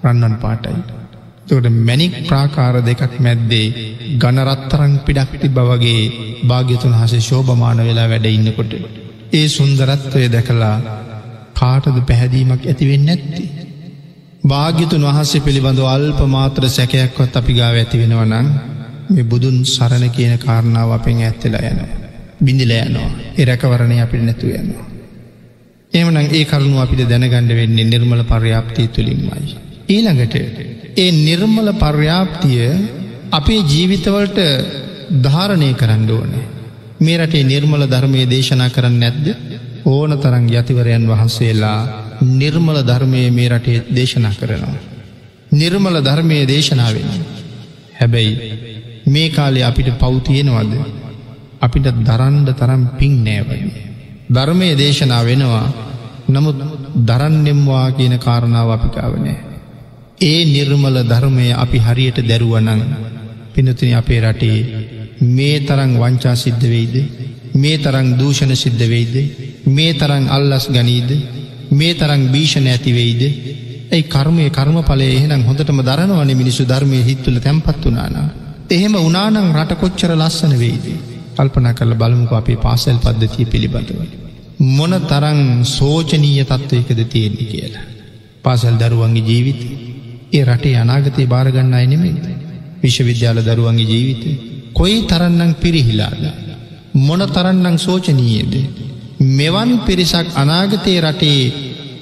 රන්නන් 0.03 0.35
පාටයි. 0.37 0.79
තොට 1.47 1.67
මැනික් 1.81 2.15
ප්‍රාකාර 2.27 2.75
දෙකක් 2.81 3.13
මැද්දේ 3.19 3.67
ගණරත්තරං 4.17 4.93
පිඩක්ති 5.05 5.47
බවගේ 5.49 6.01
භාග්‍යතුන් 6.43 6.93
හස 6.93 7.13
ශෝභමාන 7.21 7.79
වෙලා 7.79 8.07
වැඩ 8.07 8.27
ඉන්නකොට. 8.27 8.73
ඒ 9.33 9.47
සුන්දරත්වය 9.49 10.25
දැකලා 10.27 10.75
කාටද 11.55 11.97
පැහැදීමක් 12.03 12.63
ඇතිවෙන්න 12.63 13.09
ඇත්ති. 13.09 13.43
භාග්‍යතුන් 14.43 15.07
වහන්සේ 15.07 15.41
පිළිබඳව 15.41 15.87
අල්ප 15.87 16.19
මාත්‍ර 16.27 16.63
සැකයක්වත් 16.69 17.33
අපි 17.35 17.53
ගාව 17.53 17.75
ඇති 17.75 18.01
වෙනවනං 18.01 18.47
මේ 19.09 19.23
බුදුන් 19.23 19.57
සරණ 19.67 20.09
කියන 20.09 20.37
කාරණාව 20.39 20.91
අපෙන් 20.91 21.21
ඇත්තලා 21.21 21.63
යනවා. 21.63 21.97
බිඳිල 22.39 22.71
යනවා 22.77 23.09
එරැකවරණය 23.37 23.97
අපිට 23.99 24.23
නැතු 24.23 24.47
යනවා. 24.51 24.85
එමනම් 25.93 26.17
ඒ 26.29 26.45
කරුණු 26.45 26.77
අපිට 26.77 27.01
දැනගණඩ 27.03 27.51
වෙන්නේ 27.53 27.85
නිර්මල 27.85 28.21
පර්යාප්තිය 28.25 28.87
තුළින්මයි. 28.89 29.55
ඊළඟට 29.89 30.35
ඒ 30.97 31.11
නිර්මල 31.19 31.69
පර්යාප්තිය 31.75 32.69
අපේ 33.31 33.61
ජීවිතවලට 33.63 34.39
ධාරණය 35.23 35.73
කරන්න 35.73 36.11
ඕනේ. 36.11 36.45
මේ 36.99 37.17
රටේ 37.17 37.43
නිර්මල 37.43 37.83
ධර්මය 37.85 38.21
දේශනා 38.25 38.69
කරන්න 38.69 38.99
නැද්ද 38.99 39.27
ඕන 39.85 40.11
තරං 40.17 40.45
යතිවරයන් 40.51 41.05
වහන්සේලා 41.07 41.81
නිර්මල 42.33 42.79
ධර්මය 42.83 43.21
මේ 43.31 43.49
රටේ 43.49 43.83
දේශනා 43.91 44.33
කරනවා. 44.33 44.79
නිර්මල 45.51 45.95
ධර්මය 46.01 46.39
දේශනාවෙන. 46.47 47.09
හැබැයි 47.95 48.33
මේ 49.09 49.29
කාලේ 49.29 49.63
අපිට 49.63 49.89
පෞතියෙනවද 49.99 50.73
අපිට 51.61 51.87
දරන්ඩ 52.01 52.49
තරම් 52.53 52.83
පින් 52.97 53.13
නෑවගේ. 53.23 53.85
ධර්මය 54.29 54.67
දේශනා 54.75 55.23
වෙනවා 55.23 55.67
නමුත් 56.27 56.57
දරන්නෙම්වා 57.05 57.87
කියන 57.91 58.15
කාරණාව 58.17 58.69
අපිකාවනෑ. 58.69 59.37
ඒ 60.21 60.41
නිර්මල 60.45 60.97
ධර්මය 61.05 61.45
අපි 61.55 61.79
හරියට 61.79 62.17
දැරුවනං 62.23 62.81
පිනතින 63.53 63.95
අපේ 63.95 64.19
රටේ 64.21 64.59
මේ 65.29 65.59
තරං 65.61 65.91
වංචා 65.95 66.35
සිද්ධ 66.35 66.65
වෙයිද 66.65 66.95
මේ 67.53 67.77
තරං 67.77 68.09
දූෂණ 68.17 68.53
සිද්ධ 68.55 68.83
වෙයිද 68.85 69.15
මේ 69.67 69.93
තරං 69.93 70.25
අල්ලස් 70.29 70.65
ගනීද 70.69 71.09
මේ 71.71 71.93
තරං 71.93 72.23
භීෂණ 72.27 72.67
ඇතිවෙයිද 72.67 73.23
ඇයි 73.91 74.03
කර්මය 74.05 74.45
කර්ම 74.49 74.77
පලේ 74.83 75.09
එහෙනම් 75.13 75.41
හොඳටම 75.43 75.81
දරනවන 75.81 76.31
මිනිසු 76.33 76.63
ධර්මය 76.65 76.99
හිත්තුල 77.03 77.37
තැන්පත් 77.39 77.83
වනානා. 77.85 78.29
එහෙම 78.69 78.95
උනානං 78.99 79.37
රට 79.51 79.75
කොච්චර 79.75 80.11
ලස්සන 80.13 80.53
වෙයිද. 80.55 80.85
කල්පන 81.35 81.67
කල 81.73 81.93
බලමුක 81.93 82.33
අපේ 82.33 82.57
පාසල් 82.57 82.97
පද්ධතිය 82.97 83.45
පිළිබඳව. 83.45 84.01
මොන 84.69 84.93
තරං 85.03 85.39
සෝචනීය 85.67 86.43
තත්ත්වයකද 86.43 86.99
තියෙන්නේ 87.05 87.47
කියලා. 87.47 87.85
පාසල් 88.43 88.75
දරුවන්ගේ 88.77 89.23
ජීවිත 89.23 89.61
ඒ 90.33 90.43
රටේ 90.43 90.75
අනාගතය 90.75 91.25
භාරගන්න 91.25 91.73
අයනෙමෙද. 91.73 92.19
විශ්වවිද්‍යාල 92.83 93.39
දරුවන්ගේ 93.41 93.89
ජීවිතය. 93.93 94.29
කොයි 94.73 94.99
තරන්නම් 95.03 95.53
පිරිහිලාද. 95.55 96.21
මොන 96.99 97.23
තරන්නම් 97.29 97.77
සෝචනීයද. 97.79 98.53
මෙවන් 99.31 99.71
පිරිසක් 99.79 100.27
අනාගතයේ 100.35 101.01
රටේ 101.01 101.41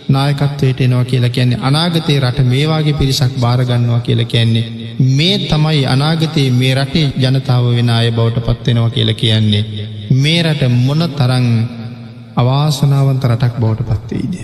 නායකත්වයට 0.09 0.81
එනවා 0.81 1.05
කියලා 1.05 1.29
කියන්නේ 1.29 1.59
අනාගතයේ 1.61 2.19
රට 2.19 2.45
මේවාගේ 2.45 2.93
පිරිසක් 2.93 3.33
භාරගන්නවා 3.37 3.99
කියලා 4.01 4.25
කියන්නේ. 4.25 4.65
මේ 5.11 5.37
තමයි 5.41 5.85
අනාගතයේ 5.87 6.51
මේ 6.53 6.73
රටේ 6.75 7.05
ජනතාව 7.19 7.65
වෙන 7.69 7.89
අය 7.91 8.11
බවට 8.11 8.45
පත්වෙනවා 8.47 8.89
කියලා 8.89 9.15
කියන්නේ. 9.15 9.63
මේ 10.15 10.39
රට 10.43 10.71
මොන 10.77 11.03
තරං 11.11 11.47
අවාසනාවන්ත 12.35 13.23
රටක් 13.25 13.55
බවට 13.59 13.89
පත්වේද. 13.91 14.35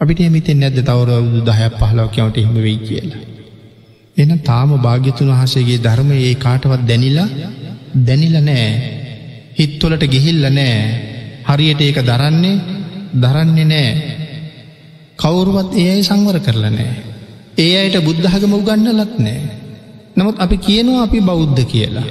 අපිට 0.00 0.20
එමිතෙන් 0.22 0.58
නැද්ද 0.58 0.80
තවරවුදු 0.82 1.40
දහයක් 1.42 1.78
පහලවකවට 1.80 2.36
හිම 2.38 2.54
වෙයි 2.58 2.78
කියලා. 2.80 3.22
එන 4.16 4.32
තාම 4.42 4.70
භාග්‍යතුන් 4.78 5.30
වහසේගේ 5.32 5.78
ධර්මය 5.80 6.16
ඒ 6.20 6.34
කාටවත් 6.36 6.82
දැනිලා 6.88 7.28
දැනිල 8.00 8.36
නෑ 8.42 8.66
හිත්වලට 9.56 10.04
ගිහිල්ල 10.06 10.44
නෑ 10.50 10.74
හරියට 11.46 11.80
ඒක 11.80 11.98
දරන්නේ 12.04 12.56
දරන්නේ 13.16 13.66
නෑ 13.66 14.20
කවුරුවත් 15.22 15.72
ඒ 15.74 15.88
අයි 15.88 16.02
සංවර 16.02 16.38
කරලා 16.40 16.72
නෑ 16.72 16.94
ඒ 17.58 17.74
අයට 17.78 17.96
බුද්ධහගම 18.00 18.52
උගන්නලත් 18.52 19.12
නෑ 19.18 19.42
නමුත් 20.16 20.36
අපි 20.38 20.56
කියනවා 20.58 21.02
අපි 21.02 21.18
බෞද්ධ 21.20 21.62
කියලා. 21.64 22.08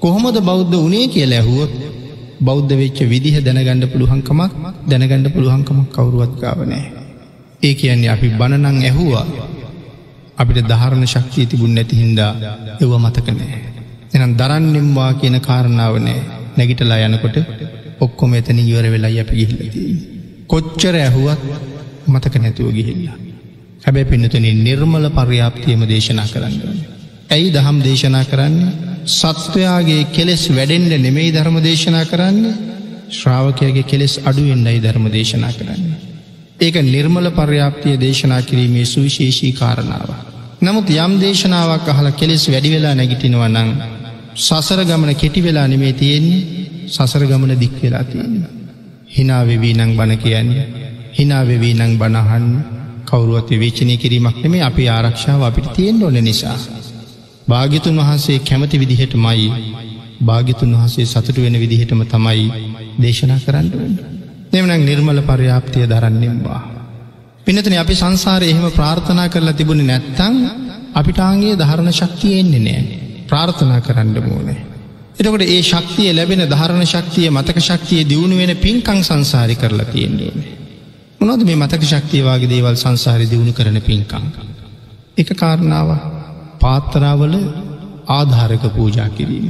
කොහොමද 0.00 0.38
බෞද්ධ 0.40 0.74
වනේ 0.76 1.06
කියලා 1.08 1.38
ඇහුවොත් 1.38 1.72
බෞද්ධ 2.40 2.72
වෙච්ච 2.72 2.98
විදිහ 3.04 3.36
දැනගණඩ 3.38 3.84
පුළුවන්කමක් 3.86 4.52
දැනගණඩ 4.86 5.28
පුළුවන්කමක් 5.28 5.88
කවුරුවත් 5.90 6.34
ගාවනෑ 6.36 6.86
ඒ 7.62 7.74
කියන්නේ 7.74 8.10
අපි 8.10 8.28
බණනං 8.32 8.78
ඇහුවා. 8.82 9.26
අපිට 10.38 10.60
ධාරණ 10.66 11.06
ශක්තිය 11.06 11.46
තිබුණ 11.46 11.74
නැති 11.74 11.96
හින්දා 11.96 12.32
එව 12.80 12.92
මතක 12.96 13.28
නෑ. 13.32 13.58
එනම් 14.14 14.32
දරන්නෙම්වා 14.34 15.10
කියන 15.14 15.38
කාරණාව 15.40 15.94
නෑ 16.00 16.20
නැගිටලා 16.56 17.00
යනකොට 17.06 17.36
ඔක්කොම 18.00 18.30
එතන 18.34 18.58
ඉවර 18.62 18.86
වෙලා 18.88 19.16
අප 19.22 19.30
ගිහිල්ලති. 19.32 19.82
කොච්චර 20.46 20.94
ඇහුවත් 20.98 21.42
මතක 22.08 22.34
නැතුව 22.36 22.70
ගිහිල්ලා. 22.72 23.18
හැබැ 23.84 24.04
පින්නතුන 24.04 24.46
නිර්මල 24.60 25.06
පර්යාප්තියම 25.10 25.82
දේශනා 25.86 26.28
කරන්න. 26.28 26.78
ඇයි 27.30 27.48
දහම් 27.50 27.78
දේශනා 27.80 28.24
කරන්නේ 28.24 28.72
සත්වයාගේ 29.08 30.02
කෙලෙස් 30.08 30.42
වැඩෙන්ඩ 30.50 30.92
නෙමෙයි 30.98 31.30
ධර්ම 31.30 31.56
දේශනා 31.60 32.04
කරන්න 32.04 32.38
ශ්‍රාවකයගේ 33.10 33.84
කෙලෙස් 33.84 34.14
අඩුවෙන්ඩයි 34.22 34.78
ධර්ම 34.78 35.06
දේශනා 35.10 35.52
කරන්න. 35.52 35.84
ඒක 36.60 36.76
නිර්මල 36.84 37.28
පර්යාප්තිය 37.32 37.96
දේශනා 37.98 38.42
කිරීමේ 38.42 38.86
සුවිශේෂී 38.86 39.52
කාරණාව. 39.52 40.10
නමුත් 40.60 40.90
යම් 40.96 41.12
දේශනාවක් 41.18 41.88
අහල 41.88 42.08
කෙලෙස් 42.12 42.44
වැඩි 42.46 42.70
වෙලා 42.70 42.94
නැගිටිනව 42.94 43.42
නං 43.46 43.70
සසර 44.38 44.80
ගමන 44.84 45.14
කෙටි 45.14 45.40
වෙලා 45.40 45.66
නෙමේ 45.66 45.92
තියෙන්නේ 45.94 46.40
සසර 46.88 47.24
ගමන 47.24 47.52
දික් 47.56 47.74
වෙලා 47.82 48.04
තියෙන. 48.04 48.34
හිනාවෙවී 49.08 49.74
නං 49.74 49.96
බණ 49.96 50.18
කියන්නේ 50.18 50.66
හිනාවෙවී 51.18 51.74
නං 51.74 51.92
බණහන් 51.96 52.46
කවරුවත් 53.04 53.48
විවේචනය 53.52 53.94
කිරීමක් 53.96 54.36
නෙමේ 54.38 54.62
අපි 54.62 54.84
ආරක්ෂාව 54.88 55.42
අපිට 55.42 55.68
තියෙන් 55.72 56.02
ඕන 56.02 56.18
නිසා. 56.22 56.58
භාගිතුන් 57.48 57.98
වහන්සේ 57.98 58.38
කැමති 58.40 58.76
විදිහට 58.76 59.14
මයි 59.16 59.48
භාගිතුන් 60.20 60.72
වහන්සේ 60.72 61.06
සතුට 61.06 61.38
වෙන 61.38 61.56
විදිහටම 61.56 62.02
තමයි 62.04 62.44
දේශනා 62.98 63.40
කරන්න. 63.40 63.68
එමනක් 64.52 64.82
නිර්මල 64.82 65.20
පර්යාප්තිය 65.22 65.86
දරන්නෙම්වා. 65.86 66.60
පිනතන 67.46 67.76
අපි 67.76 67.94
සංසාරය 67.94 68.46
එහෙම 68.46 68.66
ප්‍රාර්ථනා 68.70 69.28
කරලා 69.28 69.54
තිබුණ 69.54 69.82
නැත්තං 69.84 70.36
අපිටාගේ 70.94 71.54
ධරණ 71.56 71.92
ශක්තිය 71.92 72.34
එන්නේ 72.38 72.62
නෑ 72.62 72.82
ප්‍රාර්ථනා 73.26 73.80
කරන්න 73.80 74.14
මෝනේ. 74.24 74.60
එතකොට 75.16 75.44
ඒ 75.46 75.62
ශක්තිය 75.62 76.10
ලැබෙන 76.12 76.44
ධරණ 76.46 76.86
ශක්තිය 76.86 77.28
මතක 77.28 77.58
ශක්තිය 77.62 78.02
දියුණු 78.04 78.36
වෙන 78.36 78.54
පින්කං 78.58 79.00
සංසාරි 79.02 79.56
කරලා 79.56 79.88
තියෙන්නේ. 79.88 80.32
මොනොද 81.20 81.40
මේ 81.42 81.56
මතක 81.56 81.82
ශක්තියවාගේ 81.84 82.48
දේවල් 82.48 82.76
සංසාරි 82.76 83.26
දියුණු 83.26 83.52
කරන 83.52 83.78
පින්කං. 83.82 84.24
එක 85.16 85.30
කාරණාව 85.34 85.88
පාත්තරාවල 86.60 87.34
ආධාරක 88.08 88.64
පූජා 88.70 89.08
කිරීම. 89.10 89.46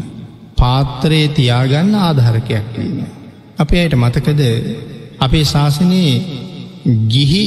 පාත්තරයේ 0.56 1.28
තියාගන්න 1.30 1.94
ආධාරකයක් 2.00 2.68
වීම. 2.74 3.00
අපේ 3.58 3.80
අයට 3.82 3.96
මතකද 3.96 4.42
අපේ 5.18 5.44
ශාසනයේ 5.46 6.14
ගිහි 7.08 7.42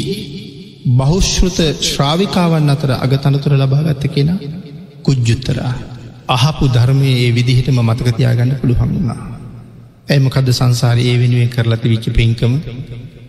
බෞෂෘත 0.94 1.60
ශ්‍රාවිකාවන් 1.84 2.70
අතර 2.70 2.92
අගතනතුර 2.98 3.54
ලබාගත්ත 3.56 4.06
කෙන 4.10 4.30
කුජ්ජුත්තරා 5.02 5.74
අහපු 6.30 6.66
ධර්මය 6.70 7.12
ඒ 7.18 7.32
විදිහටම 7.32 7.82
මතකතියාගන්න 7.82 8.54
පුළුහමුණා. 8.62 9.20
ඇමකද 10.10 10.48
සංසාරය 10.52 11.04
ඒ 11.06 11.18
වෙනුවෙන් 11.18 11.50
කරලති 11.50 11.88
විච්ච 11.90 12.08
පින්කම 12.14 12.54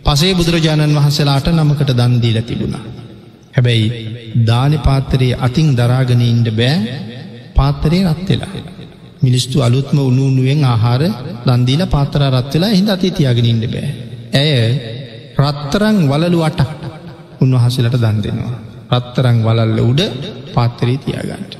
පසේ 0.05 0.33
බුදුරජාණන් 0.33 0.95
වහන්සේලාට 0.95 1.47
නමකට 1.49 1.91
දන්දී 1.93 2.33
ලතිබුණා. 2.35 2.83
හැබැයි 3.53 3.87
දාන 4.41 4.73
පාත්තරයේ 4.79 5.39
අතින් 5.39 5.69
දරාගනීන්ට 5.73 6.49
බෑ 6.53 6.77
පාත්තරය 7.55 7.99
රත්වෙලා. 8.07 8.53
මිනිස්තු 9.21 9.57
අලුත්ම 9.61 9.97
උනුනුවෙන් 10.01 10.61
ආහාර 10.65 11.03
දන්දීල 11.45 11.83
පාත්තර 11.87 12.23
රත්වෙලා 12.29 12.71
හිද 12.71 12.89
අති 12.89 13.11
තියාගෙනින්ට 13.11 13.65
බෑ. 13.67 13.89
ඇය 14.33 14.53
රත්තරං 15.39 15.97
වලලු 16.05 16.39
අටක් 16.41 16.79
උන්වහසලට 17.41 17.97
දන් 17.97 18.17
දෙනවා. 18.19 18.55
රත්තරං 18.91 19.37
වලල්ල 19.41 19.79
උඩ 19.81 20.01
පාත්තරී 20.53 20.97
තියාගන්නට. 20.99 21.53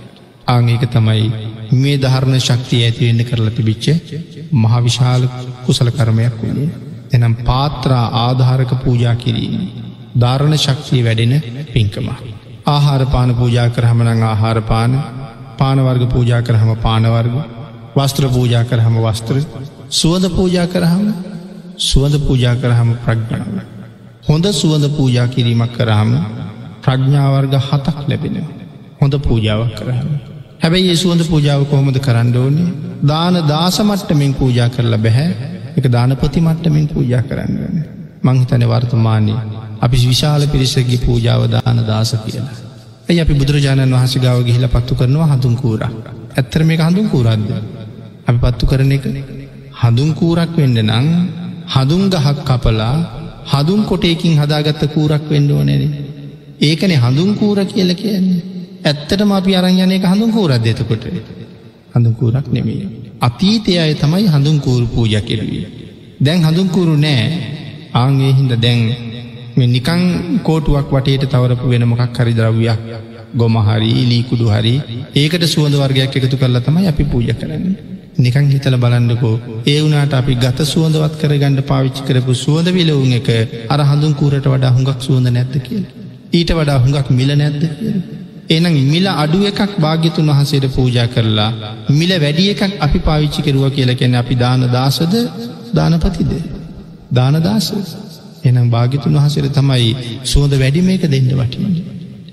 ආංඒක 0.47 0.83
තමයි 0.87 1.23
මේ 1.73 1.97
ධර්ණ 1.97 2.41
ශක්තිය 2.41 2.81
ඇතිවෙන්න 2.83 3.25
කරලා 3.25 3.51
තිබිච්ච 3.51 3.85
මහවිශාල 4.53 5.23
කුසල 5.65 5.89
කරමයක් 5.91 6.35
වුණේ. 6.39 6.92
එනම් 7.13 7.35
පාත්‍රා 7.41 8.05
ආධාරක 8.19 8.71
පූජා 8.77 9.15
කිරීම. 9.15 9.57
ධාරණ 10.19 10.55
ශක්තිය 10.57 11.01
වැඩෙන 11.01 11.33
පින්කම. 11.67 12.07
ආහාරපාන 12.67 13.35
පූජා 13.35 13.69
කරහමනං 13.69 14.23
ආහාරපාන 14.23 14.91
පානවර්ග 15.57 16.03
පූජා 16.07 16.41
කරහම 16.41 16.71
පානවර්ග 16.77 17.35
වස්ත්‍ර 17.95 18.25
පූජා 18.29 18.63
කරහම 18.65 18.95
වස්ත්‍ර 19.01 19.37
සුවද 19.91 20.25
පූජා 20.31 20.67
කරහම 20.67 21.05
සුවඳ 21.79 22.15
පූජා 22.19 22.55
කරහම 22.55 22.89
ප්‍රඥාව. 22.97 23.53
හොඳ 24.23 24.45
සුවඳ 24.53 24.85
පූජා 24.89 25.27
කිරීමක් 25.27 25.73
කරහම 25.73 26.11
ප්‍රඥාවර්ග 26.81 27.53
හතක් 27.59 27.97
ලැබෙන. 28.07 28.35
හොඳ 29.01 29.13
පූජාවක් 29.19 29.73
කරහම. 29.75 30.09
හැබැයි 30.61 30.89
ඒ 30.89 30.95
සුවඳ 30.95 31.23
පූජාව 31.25 31.65
කොහොමද 31.65 31.97
කරන්න 31.99 32.37
ඕනේ 32.37 32.69
දාන 33.03 33.35
දාසමට්ටමින් 33.45 34.33
පූජා 34.33 34.69
කරලා 34.69 34.99
බැහැ 34.99 35.29
එක 35.77 35.85
දානපති 35.87 36.39
මට්ටමින් 36.41 36.87
පූජා 36.87 37.23
කරන්නගන්න. 37.23 37.77
මංහිතන 38.23 38.63
වර්තමානී 38.65 39.39
අපි 39.81 39.97
විශාල 40.03 40.43
පිරිසගේ 40.47 40.99
පූජාවදාන 40.99 41.79
දාස 41.87 42.11
කියලා. 42.21 42.55
ඇයි 43.03 43.21
අපි 43.21 43.33
බුදුරජාණන් 43.33 43.93
වහස 43.93 44.13
ගාව 44.17 44.39
ගිහිල 44.43 44.65
පත්තු 44.69 44.93
කරනවා 44.95 45.27
හඳුන් 45.29 45.55
කූර. 45.55 45.81
ඇත්තර 46.33 46.61
මේ 46.63 46.77
හඳුන් 46.79 47.07
කූරක්ද. 47.09 47.49
අපි 48.27 48.37
පත්තු 48.39 48.65
කරන 48.65 48.91
එක 48.91 49.05
හඳුන් 49.81 50.09
කූරක් 50.13 50.51
වෙන්න 50.55 50.77
නං 50.81 51.07
හඳුන් 51.67 52.03
ගහක් 52.09 52.37
කපලා 52.49 52.95
හඳුන් 53.45 53.81
කොටයකින් 53.83 54.33
හදාගත්ත 54.37 54.83
කූරක් 54.87 55.23
වෙන්න 55.29 55.51
ඕනෙන. 55.51 55.83
ඒකනේ 56.61 56.99
හඳුන් 56.99 57.31
කූර 57.35 57.59
කියල 57.65 57.91
කියන්නේ. 57.95 58.41
ඇත්තටම 58.83 59.31
අපි 59.31 59.55
අරංයනය 59.55 59.97
හඳුන් 60.03 60.31
කූරක් 60.31 60.61
දෙතකොට. 60.61 61.03
හඳුන් 61.93 62.13
කූරක් 62.15 62.47
නෙමේ. 62.49 62.85
අතීතය 63.23 63.73
අය 63.79 63.93
තමයි 63.95 64.27
හඳුන් 64.27 64.57
කූරු 64.59 64.85
පූජ 64.87 65.15
කෙරුවේ. 65.21 65.65
දැන් 66.21 66.41
හඳුන්කුරු 66.41 66.95
නෑ 66.97 67.23
ආගේ 67.93 68.31
හින්ද 68.33 68.53
දැන් 68.57 68.81
මෙ 69.57 69.65
නිකං 69.67 70.01
කෝටුවක් 70.43 70.87
වටේට 70.91 71.25
තවරපු 71.27 71.71
වෙන 71.71 71.85
මොකක් 71.85 72.17
හරි 72.17 72.33
ද්‍රව්යක් 72.33 72.81
ගොමහරි 73.35 73.91
ලීකුඩු 74.03 74.47
හරි 74.47 74.75
ඒකට 75.15 75.45
සුවඳ 75.45 75.75
වර්ගයක් 75.75 76.17
එකතු 76.19 76.37
කරලා 76.37 76.61
තමයි 76.61 76.87
අපි 76.87 77.03
පූජ 77.05 77.29
කරන්න. 77.33 77.65
නිකං 78.17 78.49
හිතල 78.53 78.75
බලන්නකෝ 78.77 79.35
ඒ 79.65 79.79
වුනාට 79.81 80.13
අපි 80.13 80.33
ගත 80.35 80.65
සුවඳවත් 80.65 81.15
කරගණඩ 81.21 81.61
පාවිච්චි 81.69 82.03
කරපු 82.07 82.33
සුවඳ 82.35 82.67
විලවුන් 82.71 83.13
එක 83.19 83.29
අර 83.69 83.81
හඳුන් 83.83 84.13
කූරට 84.15 84.47
වඩා 84.47 84.73
හුඟක් 84.75 84.99
සුවඳ 85.01 85.27
නැද්ද 85.29 85.55
කියල. 85.67 85.85
ඊට 86.33 86.51
වඩා 86.51 86.77
හුඟක් 86.83 87.07
මිල 87.11 87.31
නැද්ද 87.35 87.63
කියල. 87.71 87.97
එනම් 88.49 88.75
මිල 88.85 89.07
අඩු 89.15 89.39
එකක් 89.45 89.71
භාග්‍යතුන් 89.79 90.29
වහසේට 90.31 90.65
පූජා 90.69 91.07
කරලා 91.07 91.51
මිල 91.91 92.11
වැඩිය 92.17 92.49
එකක් 92.51 92.63
අපි 92.79 92.99
පාවිච්චි 92.99 93.41
කරුව 93.41 93.65
කියල 93.71 93.91
කැන 93.95 94.15
අපි 94.15 94.35
දාන 94.35 94.61
දාසද 94.69 95.13
දානපතිද 95.73 96.31
දානදාස 97.11 97.67
එනම් 98.43 98.67
භාගිතුන් 98.69 99.15
වහසර 99.15 99.47
තමයි 99.49 99.91
සුවඳ 100.23 100.53
වැඩිම 100.53 100.89
එක 100.89 101.03
දෙන්න 101.05 101.29
වටින. 101.31 101.75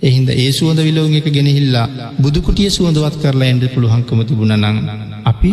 එහින්ද 0.02 0.28
ඒ 0.34 0.50
සුවඳ 0.50 0.80
විලෝග 0.80 1.12
එක 1.12 1.26
ගෙනහිල්ලා 1.28 1.86
බුදුකුටිය 2.18 2.70
සුවඳවත් 2.70 3.16
කරලා 3.22 3.48
ඇන්ඩ 3.48 3.64
පුළුහංකම 3.74 4.20
තිබුණ 4.22 4.54
නං 4.56 4.76
අපි 5.24 5.52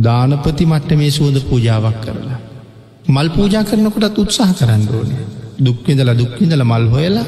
දානපති 0.00 0.64
මට්ට 0.66 0.90
මේ 0.94 1.10
සුවඳ 1.10 1.38
පූජාවක් 1.42 1.98
කරලා. 2.04 2.38
මල් 3.06 3.28
පූජා 3.30 3.64
කරනකොටත් 3.64 4.18
උත්සාහ 4.18 4.50
කරන්න 4.54 4.84
ඕන. 4.90 5.10
දුක්විඳල 5.58 6.12
දුක්විඳල 6.14 6.62
මල් 6.64 6.86
හොයලා 6.86 7.26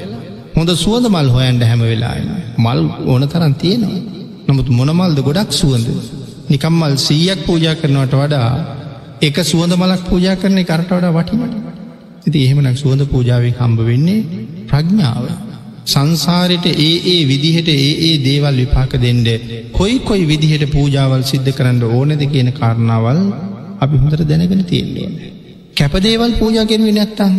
හොඳ 0.55 0.71
සුවඳ 0.77 1.07
මල් 1.09 1.29
හොයන්ට 1.29 1.63
හැම 1.63 1.83
වෙලාන්න 1.83 2.27
මල් 2.59 2.81
ඕන 3.07 3.23
තරන් 3.27 3.55
තියෙනවා. 3.55 4.01
නමුත් 4.49 4.69
මොනමල්ද 4.71 5.19
ගොඩක් 5.21 5.53
සුවඳ. 5.53 5.89
නිකම්මල් 6.49 6.95
සීයක් 6.99 7.41
පූජා 7.47 7.75
කරනවට 7.75 8.15
වඩා 8.15 8.51
එක 9.21 9.37
සුවඳ 9.43 9.75
මලක් 9.75 10.03
පූජා 10.09 10.37
කරන්නේ 10.37 10.65
කරට 10.65 10.91
වඩා 10.91 11.13
වටිමට. 11.13 11.55
ඉති 12.27 12.39
එහෙමනක් 12.39 12.77
සුවඳ 12.77 13.03
පූජාවෙන් 13.07 13.55
හම්බ 13.55 13.79
වෙන්නේ 13.83 14.21
ප්‍රඥාව. 14.69 15.25
සංසාරයට 15.87 16.67
ඒ 16.67 16.93
ඒ 17.07 17.23
විදිහට 17.25 17.69
ඒ 17.71 17.93
ඒ 18.03 18.13
දේවල් 18.21 18.57
විපාක 18.57 18.93
දෙන්ඩ 18.97 19.29
කොයි 19.73 19.97
කොයි 20.01 20.25
විදිහට 20.27 20.67
පූජාවල් 20.71 21.25
සිද්ධ 21.25 21.51
කරන්න 21.51 21.83
ඕනෙද 21.91 22.23
කියන 22.27 22.51
කාරණාවල් 22.53 23.21
අපි 23.81 23.97
හොඳට 23.97 24.29
දැනගෙන 24.29 24.63
තියෙන්ඩුවන. 24.65 25.15
කැපදේවල් 25.77 26.33
පූජා 26.35 26.67
කෙරුවේ 26.67 26.95
නැත්තං. 26.95 27.35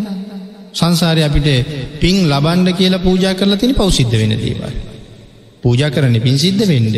සංසාරය 0.74 1.22
අපිට 1.22 1.50
පින් 2.02 2.18
ලබන්ඩ 2.26 2.70
කියලා 2.80 3.00
පූජා 3.00 3.34
කරලා 3.34 3.62
තිනි 3.62 3.74
පවසිද්ධ 3.74 4.16
වෙන 4.22 4.34
දේවල්. 4.38 4.76
පූජා 5.64 5.90
කරන්න 5.90 6.18
පින් 6.22 6.38
සිද්ධ 6.38 6.64
වෙන්ඩ 6.66 6.98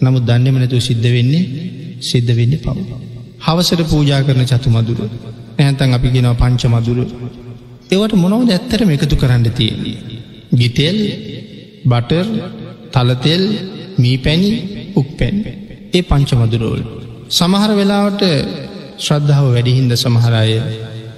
නමුත් 0.00 0.24
දන්නමනතු 0.28 0.78
සිද්ධ 0.80 1.08
වෙන්නේ 1.08 1.44
සිද්ධ 2.02 2.32
වෙන්න 2.38 2.54
පව්. 2.58 2.76
හවසට 3.40 3.82
පූජා 3.92 4.20
කරන 4.22 4.44
චතු 4.44 4.68
මදුර 4.70 5.00
නැහැතන් 5.56 5.96
අපි 5.96 6.08
ගෙනව 6.14 6.34
පංච 6.42 6.62
මදුර 6.68 6.98
ඒවට 7.90 8.14
මොනවද 8.16 8.50
ඇත්තරම 8.52 8.90
එකතු 8.96 9.16
කරන්න 9.16 9.46
තියෙන්නේ. 9.50 9.98
ගිතෙල් 10.52 10.98
බටර් 11.84 12.26
තලතෙල් 12.92 13.44
මී 13.98 14.16
පැණි 14.18 14.50
උක් 14.94 15.08
පැන් 15.18 15.36
ඒ 15.94 16.02
පංච 16.02 16.30
මදුරෝල්. 16.34 16.82
සමහර 17.30 17.70
වෙලාවට 17.78 18.22
ශ්‍රද්ධාව 18.98 19.46
වැඩිහින්ද 19.54 19.92
සමහරය 19.96 20.50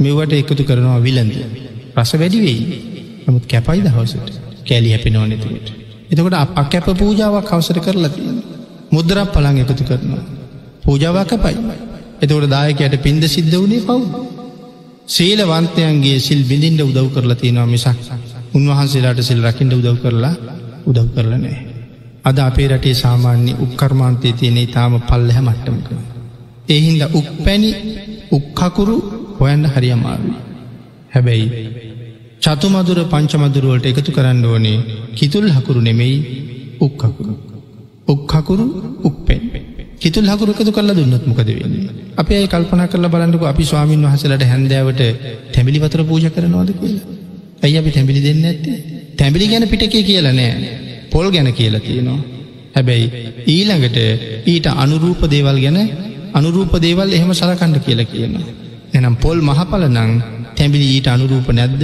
මෙවට 0.01 0.33
එකතු 0.41 0.63
කරනවා 0.65 1.01
විලඳ. 1.01 1.35
රස 1.99 2.13
වැඩිවෙයි 2.15 2.63
නමුත් 3.27 3.45
කැපයි 3.47 3.83
දහවසට 3.85 4.49
කෑලි 4.65 4.91
හැපි 4.91 5.11
නොනැතිවට. 5.11 5.69
එතකොට 6.11 6.37
අප 6.37 6.57
කැප 6.67 6.87
පූජාවක් 6.95 7.53
අවසර 7.53 7.79
කරලා 7.81 8.11
තියෙන. 8.11 8.39
මුද්‍රක් 8.91 9.29
පලං 9.35 9.57
එකතු 9.59 9.85
කරනවා. 9.85 10.25
පූජාවක් 10.85 11.29
කැපයි. 11.33 11.57
එතකොට 12.23 12.49
දායකයට 12.49 12.97
පින්ද 12.99 13.23
සිද්ධ 13.27 13.57
වනේ 13.57 13.83
පව්. 13.83 14.01
සීලවන්තයන්ගේ 15.07 16.19
සිල් 16.19 16.43
බිඳින්ට 16.45 16.83
උදව් 16.83 17.09
කරලා 17.15 17.37
තියෙනවා 17.37 17.67
මිසක් 17.67 17.99
උන්වහන්සේලාට 18.55 19.21
සිල් 19.23 19.41
රකිින්ට 19.43 19.75
උදව් 19.75 19.97
කරලා 20.03 20.35
උදව් 20.87 21.09
කරලනෑ. 21.15 21.57
අද 22.25 22.39
අපේ 22.41 22.69
රටේ 22.69 22.97
සාමාන්‍ය 22.97 23.53
උක්කර්මාන්තය 23.59 24.33
තියනෙ 24.33 24.63
තාම 24.69 24.95
පල්ලහ 25.03 25.39
මට්ටමක. 25.41 25.89
එහින්ද 26.69 27.03
උක් 27.11 27.29
පැණි 27.45 27.71
උක්කකුරු 28.33 28.97
හොයන්න 29.39 29.65
හරි 29.67 29.91
අමාරුයි. 29.93 30.39
හැබැයි 31.15 31.88
චතුමදුර 32.43 32.99
පංචමදුරුවලට 33.05 33.87
එකතු 33.87 34.11
කරන්න 34.13 34.45
ඕනේ 34.45 34.79
කිතුල් 35.15 35.47
හකුරු 35.49 35.81
නෙමෙයි 35.81 36.17
උක්කකුරු. 36.81 37.35
උක්කකුරු 38.09 38.67
උක්පෙන්. 39.03 39.43
කිතුල් 40.01 40.27
හකුරකතු 40.27 40.71
කල්ල 40.71 40.91
දුන්නත්මකද 40.95 41.51
වෙන්නේ. 41.53 41.91
අප 42.17 42.31
ඒ 42.31 42.47
කල්පන 42.47 42.83
කල 42.87 43.07
බලන්නක 43.07 43.43
අපි 43.45 43.65
ස්වාමීන් 43.65 44.05
වහසලට 44.05 44.45
හැන්දෑවට 44.45 45.03
තැමිලි 45.53 45.79
වතර 45.81 46.03
පූජ 46.05 46.27
කරනවාද 46.29 46.71
කියලා. 46.73 47.05
ඇයි 47.63 47.79
අපි 47.79 47.91
තැමිලි 47.91 48.21
දෙන්න 48.23 48.45
ඇත්තේ. 48.45 48.79
තැමිලි 49.17 49.49
ගැන 49.49 49.69
පිටකේ 49.69 50.03
කියලා 50.03 50.33
නෑ. 50.33 50.55
පොල් 51.13 51.27
ගැන 51.31 51.51
කියලා 51.53 51.81
තියෙනවා. 51.81 52.21
හැබැයි 52.77 53.07
ඊළඟට 53.47 53.99
ඊට 54.47 54.67
අනුරූප 54.77 55.21
දේවල් 55.27 55.59
ගැන 55.65 55.79
අනුරූප 56.35 56.73
දේවල් 56.79 57.09
එහෙම 57.13 57.33
සලකණ්ඩ 57.33 57.85
කියලා 57.87 58.13
කියනවා. 58.13 58.47
එනම් 58.95 59.17
පොල් 59.17 59.39
මහපල 59.41 59.85
නං 59.89 60.11
තැමිලි 60.57 60.87
ඊට 60.95 61.09
අනුරූප 61.09 61.49
නැද්ද 61.53 61.83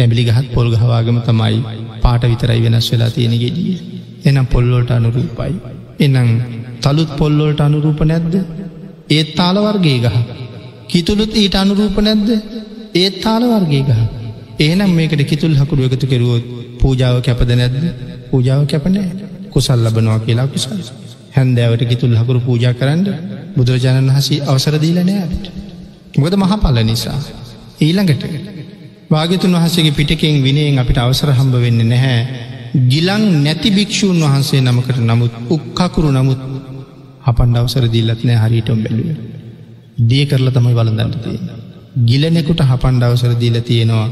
තැමිලි 0.00 0.22
ගහත් 0.24 0.46
පොල් 0.54 0.68
ගහවාගම 0.72 1.18
තමයි 1.22 1.56
පාට 2.02 2.22
විතරයි 2.24 2.60
වෙනස් 2.60 2.88
වෙලා 2.92 3.10
තියෙන 3.10 3.34
ගෙඩිය. 3.36 3.74
එනම් 4.24 4.46
පොල්ලෝට 4.46 4.90
අනුරූපයි. 4.90 5.52
එනම් 5.98 6.28
තළුත් 6.80 7.10
පොල්ලොලට 7.16 7.60
අනුරූප 7.60 8.00
නැද්ද? 8.02 8.34
ඒත් 9.08 9.28
තාලවර්ගේ 9.34 9.98
ගහ. 9.98 10.16
කිතුළුත් 10.88 11.34
ඊට 11.34 11.56
අනුරූප 11.56 11.96
නැද්ද? 12.00 12.28
ඒත් 12.94 13.16
තාලවර්ගේ 13.20 13.82
ගහ. 13.82 14.00
ඒනම් 14.58 14.90
මේකට 14.90 15.22
කිතුල් 15.24 15.54
හකුරු 15.54 15.88
එකතු 15.88 16.06
කෙරුවොත් 16.06 16.44
පූජාව 16.80 17.16
කැපද 17.20 17.50
නැද්ද? 17.52 17.84
පූජාව 18.30 18.62
කැපනෑ 18.66 19.08
කුසල් 19.50 19.80
ලබනවා 19.84 20.20
කියලා 20.20 20.46
කුසල්. 20.46 20.72
හැන්දෑවට 21.36 21.84
කිතුල් 21.84 22.14
හකුරු 22.16 22.40
පූජා 22.40 22.74
කරන්න 22.74 23.04
බුදුරජාණන් 23.56 24.10
වහසි 24.10 24.36
අවසර 24.44 24.74
දීලනෑට 24.78 25.44
මොකද 26.14 26.34
මහපල 26.36 26.78
නිසා. 26.84 27.20
ඊළඟට 27.80 28.24
වාගතුන් 29.10 29.56
වහසගේ 29.56 29.92
පිටකෙන් 29.92 30.42
විනයෙන් 30.42 30.78
අපිට 30.78 30.98
අවසර 30.98 31.30
හම්බ 31.32 31.54
වෙන්න 31.58 31.82
නැහැ 31.86 32.20
ගිලං 32.86 33.24
නැති 33.40 33.70
භික්‍ෂූන් 33.70 34.20
වහන්සේ 34.22 34.60
නමකට 34.62 34.98
නමුත් 35.02 35.32
උක්කකුරු 35.50 36.10
නමුත් 36.12 36.40
අපන් 37.22 37.56
අවසර 37.56 37.84
දීල්ලත් 37.88 38.22
නෑ 38.22 38.38
හරිටම් 38.38 38.78
බැලුව. 38.84 39.08
දිය 40.02 40.24
කරලා 40.26 40.52
තමයි 40.52 40.74
වලඳන්නට 40.74 41.16
තියෙන. 41.24 41.48
ගිලනෙකුට 42.04 42.62
හපන්ඩ 42.62 43.02
අවසර 43.02 43.32
දීල 43.36 43.56
තියෙනවා 43.62 44.06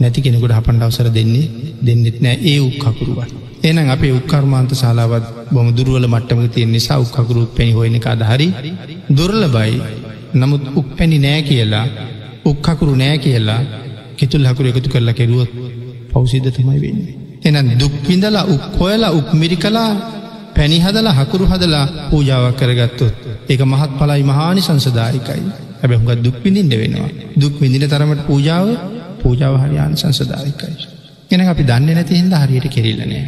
නැති 0.00 0.20
කෙනෙකුට 0.20 0.52
හපන්ඩ 0.52 0.82
අවසර 0.82 1.08
දෙන්නේ 1.10 1.50
දෙන්නෙත් 1.82 2.18
නෑ 2.20 2.36
ඒ 2.44 2.58
උක්කකුරුවත්. 2.60 3.30
එනම් 3.62 3.88
අපේ 3.88 4.12
උක්කර්මාන්ත 4.12 4.72
ශලාවත් 4.74 5.26
බොම 5.50 5.68
දුරුවල 5.72 6.06
මට්ටම 6.06 6.40
තියෙන් 6.48 6.72
නිසා 6.72 6.98
උක්කකුරුත් 6.98 7.50
පැණි 7.56 7.72
හොයන 7.72 7.94
එක 7.94 8.06
අදහරි 8.08 8.48
දුරල 9.10 9.42
බයි 9.48 9.74
නමුත් 10.34 10.64
උක් 10.76 10.88
පැණි 10.96 11.18
නෑ 11.18 11.42
කියලා 11.42 11.86
උක්කකුරු 12.44 12.94
නෑ 12.96 13.18
කියලා 13.18 13.60
කෙතුල් 14.18 14.46
හකුරු 14.46 14.68
එකතු 14.68 14.88
කරලා 14.88 15.14
කෙරුවොත් 15.14 15.50
පෞසිද්ධ 16.12 16.50
තමයි 16.50 16.78
වෙන්නේ. 16.80 17.14
එනම් 17.42 17.68
දුක්විඳලා 17.74 18.46
උක් 18.46 18.64
හොයලා 18.78 19.12
උක් 19.12 19.28
මිරි 19.34 19.56
කලා 19.56 19.90
පැනිහදලා 20.54 21.14
හකුරු 21.14 21.44
හදලා 21.46 21.86
පූජාවක් 22.10 22.56
කරගත්තොත් 22.58 23.14
ඒක 23.48 23.62
මහත් 23.64 23.92
පලයි 23.98 24.22
මහානි 24.22 24.60
සංසදායිකයි 24.60 25.44
ඇබැහුගත් 25.82 26.20
දුක් 26.20 26.36
විඳින්ට 26.44 26.74
වෙනවා 26.74 27.10
දුක් 27.36 27.54
විඳින 27.60 27.84
තරමට 27.84 28.22
පූජාව 28.26 28.66
පූජාව 29.20 29.54
හරියාන 29.58 29.94
සංසදායිකයි. 29.96 30.74
එන 31.30 31.40
අපි 31.42 31.62
දන්න 31.62 31.90
නැති 31.90 32.14
හින්ද 32.14 32.34
හරියට 32.34 32.66
කෙරල්ලනෑ. 32.68 33.24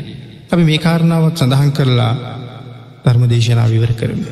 අපි 0.50 0.62
මේ 0.62 0.78
කාරණාවත් 0.78 1.36
සඳහන් 1.36 1.70
කරලා 1.72 2.14
ධර්මදේශනා 3.04 3.68
විවර 3.68 3.92
කරම. 3.94 4.22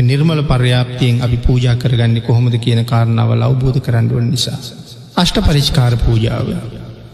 නිර්මල 0.00 0.42
පර්යාප්තියෙන් 0.44 1.22
අපි 1.22 1.36
පූජා 1.38 1.76
කරගන්නේ 1.76 2.22
කොහොමද 2.22 2.54
කියන 2.56 2.84
කාරණාව 2.84 3.30
අවබෝධ 3.38 3.80
කරන්නුවන් 3.80 4.30
නිසා. 4.30 4.60
අෂ්ට 5.22 5.38
පරිෂ්කාර 5.48 5.92
පූජාව. 6.04 6.48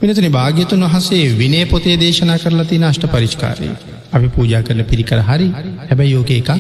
මිනතුනි 0.01 0.31
භාග්‍යතුන් 0.39 0.85
වහසේ 0.87 1.27
විනේ 1.41 1.65
පොතේ 1.67 1.97
දේශනා 2.03 2.39
කරලා 2.39 2.67
තින 2.73 2.85
අෂ්ට 2.91 3.05
පරිෂ්කාරය. 3.15 3.69
අපි 4.17 4.29
පූජා 4.37 4.63
කරන 4.63 4.83
පිරිකර 4.91 5.21
හරි 5.29 5.47
හැබැයි 5.83 6.15
යෝක 6.17 6.31
එකක් 6.39 6.51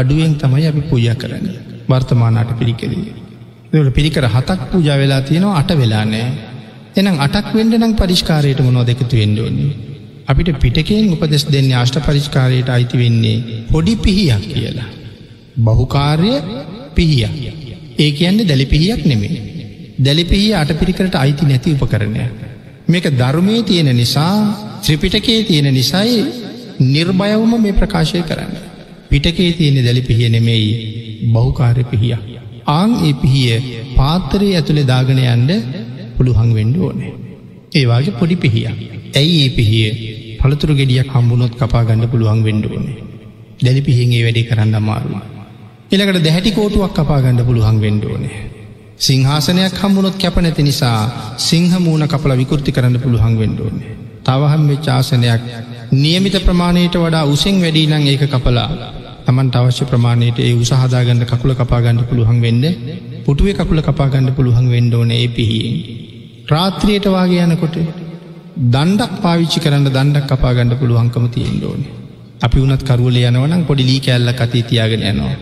අඩුවෙන් 0.00 0.34
තමයි 0.42 0.66
අපි 0.70 0.82
පූජා 0.90 1.16
කරන්න 1.22 1.48
වර්තමානට 1.90 2.52
පිරිකරේ. 2.60 3.12
දට 3.72 3.94
පිරිකර 3.98 4.24
හතක් 4.34 4.70
පූජා 4.72 4.96
වෙලා 5.02 5.20
තියෙනවා 5.28 5.58
අට 5.60 5.70
වෙලා 5.82 6.04
නෑ. 6.04 6.26
එනම් 6.96 7.16
අටක් 7.26 7.50
වෙන්ඩ 7.58 7.74
නම් 7.80 7.94
පරිෂ්කාරයට 8.00 8.60
මොනෝ 8.68 8.84
දෙකතු 8.90 9.14
වෙන්ඩෝන්නේ. 9.20 9.72
අපිට 10.30 10.50
පිටකෙන් 10.62 11.12
උපදෙස් 11.14 11.44
දෙන්නේ 11.54 11.78
අෂ්ට 11.82 11.98
පරිෂ්කාරයට 12.06 12.68
අයිති 12.76 12.96
වෙන්නේ 13.02 13.36
පොඩි 13.72 13.94
පිහියක් 14.04 14.44
කියලා. 14.54 14.88
බහුකාර්ය 15.66 16.32
පිහිය. 16.96 17.52
ඒ 17.98 18.10
කියන්නේ 18.18 18.48
දැලි 18.50 18.66
පිහියක් 18.74 19.04
නෙමේ. 19.12 19.36
දැලිපිහි 19.98 20.48
අට 20.54 20.70
පිරිකරට 20.74 21.14
අයිති 21.14 21.44
නැති 21.44 21.74
උපකරණය. 21.76 22.24
මේක 22.88 23.06
ධර්මය 23.12 23.56
තියෙන 23.62 23.90
නිසා 23.92 24.34
ත්‍රිපිටකේ 24.82 25.38
තියෙන 25.44 25.68
නිසයි 25.72 26.18
නිර්භයවම 26.86 27.52
මේ 27.58 27.72
ප්‍රකාශය 27.72 28.22
කරන්න. 28.22 28.52
පිටකේ 29.10 29.52
තියෙන 29.52 29.78
දැලි 29.78 30.02
පිහිය 30.02 30.28
නෙමෙයි 30.28 30.68
බහුකාරය 31.32 31.84
පිහිය. 31.84 32.16
ආං 32.68 32.90
ඒ 33.00 33.14
පිහිය 33.14 33.56
පාත්තරයේ 33.96 34.54
ඇතුළෙ 34.54 34.84
දාගන 34.84 35.20
යන්ඩ 35.24 35.50
පුළුහං 36.16 36.50
වෙන්ඩ 36.54 36.76
ඕනේ. 36.78 37.12
ඒවාගේ 37.74 38.18
පොඩි 38.20 38.36
පිහිය. 38.36 38.66
ඇයි 39.14 39.36
ඒ 39.40 39.50
පිහිය 39.50 39.90
පළතුරු 40.40 40.74
ගෙඩියක් 40.74 41.10
හම්බුණොත් 41.10 41.54
කපා 41.56 41.82
ගන්න 41.84 42.12
පුළුවන් 42.12 42.44
වෙන්ඩ 42.44 42.66
ඕනේ. 42.66 42.96
දැලි 43.60 43.82
පිහිගේ 43.82 44.22
වැඩි 44.22 44.44
කරන්න 44.44 44.74
අමාරුව. 44.74 45.18
එළකට 45.92 46.22
දැහැටි 46.22 46.52
කෝටුවක් 46.52 46.94
කපා 46.94 47.20
ගන්න 47.20 47.44
පුළුවන් 47.44 47.80
වෙන්ඩ 47.80 48.04
ඕනේ. 48.04 48.38
සිංහාසනයක් 48.98 49.74
හම්බුණොත් 49.74 50.16
කැප 50.16 50.36
නැති 50.38 50.62
නිසා 50.62 51.00
සිංහ 51.38 51.72
මූුණ 51.76 52.04
කපල 52.04 52.32
විකෘති 52.34 52.70
කරන්න 52.72 52.96
පුළුවන් 52.98 53.34
වෙන්ඩ 53.36 53.60
ඕනේ. 53.60 53.90
තවහම් 54.24 54.62
වෙච්චාසනයක් 54.68 55.42
නියමිත 55.94 56.36
ප්‍රමාණයට 56.40 56.96
වඩා 56.96 57.24
උසෙන් 57.26 57.60
වැඩී 57.60 57.86
නං 57.88 58.06
ඒක 58.06 58.24
කපලා 58.26 58.70
තමන්ට 59.24 59.56
අවශ්‍ය 59.56 59.84
ප්‍රමාණයට 59.84 60.38
ඒ 60.40 60.52
උසහදාගන්න 60.54 61.22
කකුල 61.24 61.52
කපාගන්න 61.54 62.00
පුළුවන් 62.04 62.40
වෙන්න 62.40 62.64
පුටුවේ 63.24 63.54
කකුල 63.54 63.80
කපාගන්න 63.82 64.28
පුළුවන් 64.32 64.66
වෙන්ඩ 64.68 64.94
ඕන 64.94 65.12
ඒ 65.12 65.28
පිහියෙන්. 65.28 65.76
රාත්‍රියයට 66.48 67.06
වාගේ 67.08 67.44
යනකොට 67.44 67.78
දණ්ඩක් 68.66 69.14
පාවිච්චි 69.22 69.60
කරන්න 69.60 69.86
දණ්ඩක් 69.88 70.32
කපාගන්න 70.32 70.74
පුළුවන්කම 70.76 71.28
තියෙන් 71.28 71.62
ඕනේ. 71.64 71.94
අපි 72.40 72.58
වනත් 72.58 72.82
කරුවල 72.84 73.20
යනවනම් 73.22 73.62
පොඩි 73.64 73.84
ලී 73.84 74.00
කැල්ල 74.00 74.32
කතී 74.34 74.64
තියාගෙන 74.64 75.04
යනවා. 75.04 75.36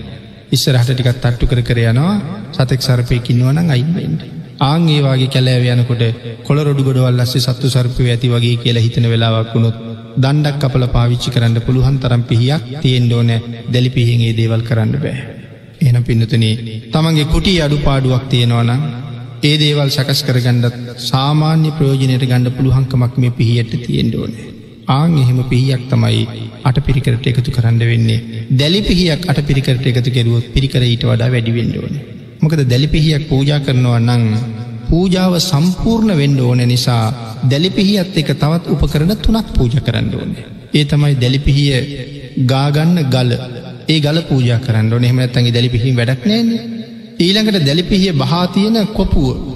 ඉස්සරහට 0.52 0.90
ටිකත් 0.90 1.20
තට්ටු 1.22 1.46
කර 1.50 1.60
කර 1.68 1.78
යනවා 1.82 2.14
සතෙක් 2.54 2.80
සරපයකින්නවනම් 2.82 3.70
අයින්වෙන්ට. 3.70 4.22
ආං 4.60 4.84
ඒවාගේ 4.88 5.32
කැලෑව 5.34 5.64
යනකොට 5.72 6.02
කොළ 6.46 6.60
රොඩු 6.66 6.82
ගොඩවල් 6.88 7.18
ලස්සේ 7.20 7.44
සත්තු 7.46 7.68
සර්පය 7.68 8.08
ඇති 8.12 8.32
වගේ 8.34 8.56
කියලා 8.62 8.84
හිතන 8.86 9.06
වෙලාවක් 9.12 9.50
වුණොත් 9.54 9.76
දණ්ඩක් 10.16 10.66
අපල 10.68 10.84
පාවිච්චි 10.96 11.34
කරන්න 11.34 11.58
පුළුවන් 11.66 11.98
තරම් 12.02 12.22
පිහියක් 12.30 12.62
තියෙන් 12.82 13.12
ඕන 13.12 13.32
දැලි 13.72 13.90
පිහිගේ 13.96 14.36
දේවල් 14.40 14.62
කරන්න 14.68 14.94
බෑ. 15.04 15.18
එන 15.86 15.98
පින්නතුනේ 16.08 16.54
තමන්ගේ 16.92 17.30
කුටි 17.32 17.54
අඩු 17.64 17.78
පාඩුවක් 17.86 18.24
තියෙනවනම් 18.32 18.82
ඒ 19.42 19.56
දේවල් 19.62 19.90
සකස් 19.90 20.20
කරගන්නත් 20.28 20.76
සාමාන්‍ය 21.10 21.70
ප්‍රයෝජනයට 21.78 22.28
ගණඩ 22.30 22.56
පුළුවන්කමක් 22.58 23.14
මේ 23.22 23.36
පිහියට 23.38 23.72
තියෙන්ඩ 23.86 24.14
ඕනේ. 24.20 24.55
ආං 24.88 25.14
එහෙම 25.18 25.38
පිහියක් 25.44 25.82
තමයි 25.90 26.20
අට 26.64 26.78
පිරිකරට 26.86 27.26
එකතු 27.30 27.50
කරන්න 27.50 27.80
වෙන්නේ 27.84 28.20
දැලි 28.52 28.82
පිහියක් 28.82 29.22
අට 29.28 29.40
පිරිකරට 29.48 29.86
එකතු 29.92 30.10
කෙරුවොත් 30.10 30.46
පිරිකර 30.54 30.82
ඊට 30.82 31.04
වඩා 31.04 31.32
වැඩිවෙන්න 31.32 31.74
ඕනේ. 31.78 32.04
මොකද 32.40 32.60
දැලිපිහියක් 32.64 33.22
පූජා 33.28 33.60
කරනවා 33.60 34.00
නං 34.00 34.24
පූජාව 34.90 35.32
සම්පූර්ණ 35.40 36.12
වෙන්ඩ 36.14 36.40
ඕන 36.40 36.60
නිසා 36.64 37.04
දැලිපිහියත් 37.44 38.18
එක 38.20 38.30
තවත් 38.34 38.64
උපකරන 38.74 39.12
තුනක් 39.18 39.48
පූජ 39.56 39.74
කරන්න 39.78 40.12
ඕනේ. 40.14 40.44
ඒ 40.74 40.84
තමයි 40.84 41.14
දැලිපිහිය 41.16 41.74
ගාගන්න 42.44 42.96
ගල 43.14 43.30
ඒ 43.88 43.98
ගල 44.00 44.18
පූජ 44.30 44.50
කරන්න 44.66 44.94
නෙහම 45.00 45.18
ඇත්තගේ 45.18 45.54
දැලිපිහි 45.56 45.96
වැඩක් 45.98 46.22
නෑන්නේ. 46.24 46.62
ඊළඟට 47.18 47.66
දැලිපිහිය 47.68 48.12
බහාතියන 48.14 48.78
කොපුුව 48.94 49.55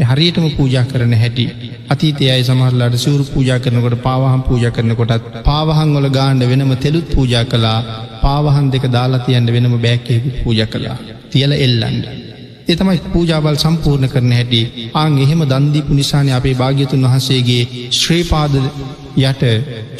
හරියටම 0.00 0.46
පූජා 0.52 0.84
කරන 0.84 1.12
හැටි 1.14 1.44
අතීතයයි 1.88 2.42
සමහරලාට 2.42 2.96
සූරු 2.98 3.24
පූජා 3.26 3.58
කරනකොට 3.58 3.96
පාවහම් 4.00 4.42
පූජ 4.42 4.64
කරනකොටත් 4.70 5.38
පාවහන් 5.44 5.94
වල 5.94 6.08
ගාණ්ඩ 6.10 6.48
වෙනම 6.48 6.72
තෙලුත් 6.78 7.08
පූජා 7.10 7.44
කලා 7.46 7.78
පාවහන් 8.22 8.70
දෙක 8.70 8.84
දාලාතියන්ට 8.88 9.52
වෙනම 9.52 9.74
බෑක්කෙකු 9.78 10.30
පූජ 10.38 10.60
කලා 10.66 10.96
තියල 11.30 11.52
එල්ලන්ඩ. 11.58 12.04
එතමයි 12.66 12.98
පූජාවල් 13.08 13.56
සම්පූර්ණ 13.56 14.08
කරන 14.08 14.32
හැටි 14.32 14.60
ආං 14.94 15.18
එහෙම 15.18 15.42
දන්දීපු 15.44 15.94
නිසාන 15.94 16.30
අපේ 16.30 16.54
භාග්‍යතුන් 16.54 17.04
වහන්සේගේ 17.04 17.62
ශ්‍රීපාද 17.92 18.54
යට 19.20 19.42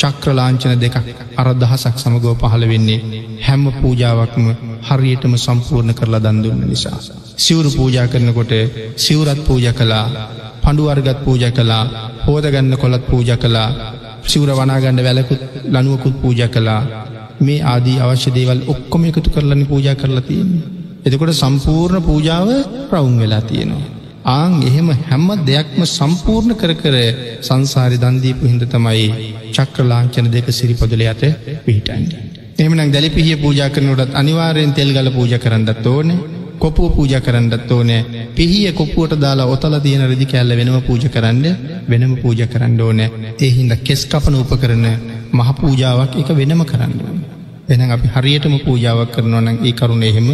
චක්‍රලාංචන 0.00 0.74
දෙකක් 0.76 0.96
අරදහසක් 1.38 1.96
සමගෝ 1.98 2.34
පහළ 2.36 2.64
වෙන්නේ 2.68 3.00
හැම්ම 3.42 3.66
පූජාවක්ම 3.74 4.46
හරියටම 4.82 5.36
සම්පූර්ණ 5.38 5.94
කරලා 5.94 6.22
දන්දුන්න 6.22 6.64
නිසා. 6.66 7.21
සිවුරු 7.42 7.70
පූජා 7.72 8.06
කරනකොට 8.08 8.52
සිවුරත් 8.98 9.40
පූජ 9.46 9.66
කලා 9.72 10.06
පඩුවර්ගත් 10.62 11.18
පූජ 11.24 11.44
කලා 11.52 11.84
හෝදගන්න 12.24 12.74
කොළත් 12.76 13.04
පූජ 13.06 13.30
කලා 13.36 13.68
සිවර 14.24 14.50
වනාගණ්ඩ 14.52 15.04
වැලකුත් 15.04 15.42
ලනුවකුත් 15.68 16.16
පූජ 16.22 16.42
කලා 16.48 16.80
මේ 17.40 17.60
ආදී 17.64 17.98
අවශ්‍ය 18.00 18.30
දේවල් 18.30 18.60
ඔක්කොම 18.66 19.02
එකතු 19.04 19.30
කරලනි 19.30 19.64
පූජා 19.64 19.94
කරලා 19.94 20.22
තියන්නේ. 20.22 20.62
එතකොට 21.06 21.32
සම්පූර්ණ 21.34 22.02
පූජාව 22.02 22.48
රවුන් 22.90 23.16
වෙලා 23.22 23.42
තියෙනවා. 23.42 23.88
ආං 24.32 24.52
එහෙම 24.62 24.88
හැම්ම 25.02 25.28
දෙයක්ම 25.42 25.80
සම්පූර්ණ 25.88 26.54
කර 26.54 26.72
කර 26.74 26.96
සංසාරි 27.40 27.96
දන්දීපු 27.96 28.44
හිද 28.46 28.64
තමයි 28.66 29.08
චක්‍රලාංචන 29.54 30.28
දෙක 30.30 30.46
සිරිපොදල 30.50 31.02
යට 31.04 31.24
පිහිටන්ඩ. 31.66 32.12
එමනම් 32.58 32.92
දැලි 32.94 33.10
පිහිය 33.10 33.36
පූජා 33.36 33.70
කරනටත් 33.70 34.14
අනිවාරයෙන් 34.14 34.72
තෙල් 34.72 34.92
ගල 34.92 35.10
පූජ 35.10 35.34
කරන්නත් 35.38 35.86
ඕනේ 35.86 36.20
කොපුුව 36.62 36.92
පූජ 36.94 37.14
කරන්නත් 37.20 37.70
ඕනෑ 37.70 38.26
පිහිය 38.34 38.72
කොපුුවට 38.72 39.16
දාලා 39.18 39.48
ඔතල 39.48 39.76
තියෙන 39.80 40.04
රදි 40.04 40.26
කැල්ල 40.26 40.52
වෙනම 40.54 40.78
පූජ 40.82 41.04
කරන්න 41.08 41.44
වෙනම 41.88 42.14
පූජ 42.16 42.40
කරන්න 42.46 42.80
ඕනෑ 42.82 43.34
එහින්ද 43.40 43.72
කෙස් 43.82 44.02
කපන 44.06 44.36
උප 44.36 44.52
කරන 44.56 44.86
මහ 45.32 45.50
පූජාවක් 45.54 46.12
එක 46.14 46.30
වෙනම 46.32 46.62
කරන්න 46.64 46.94
ඕන. 47.00 47.18
එන 47.68 47.82
අපි 47.86 48.08
හරියටම 48.14 48.54
පූජාවක් 48.60 49.12
කරනවනම් 49.14 49.56
ඒ 49.60 49.72
කරුණ 49.72 50.02
එහෙම 50.02 50.28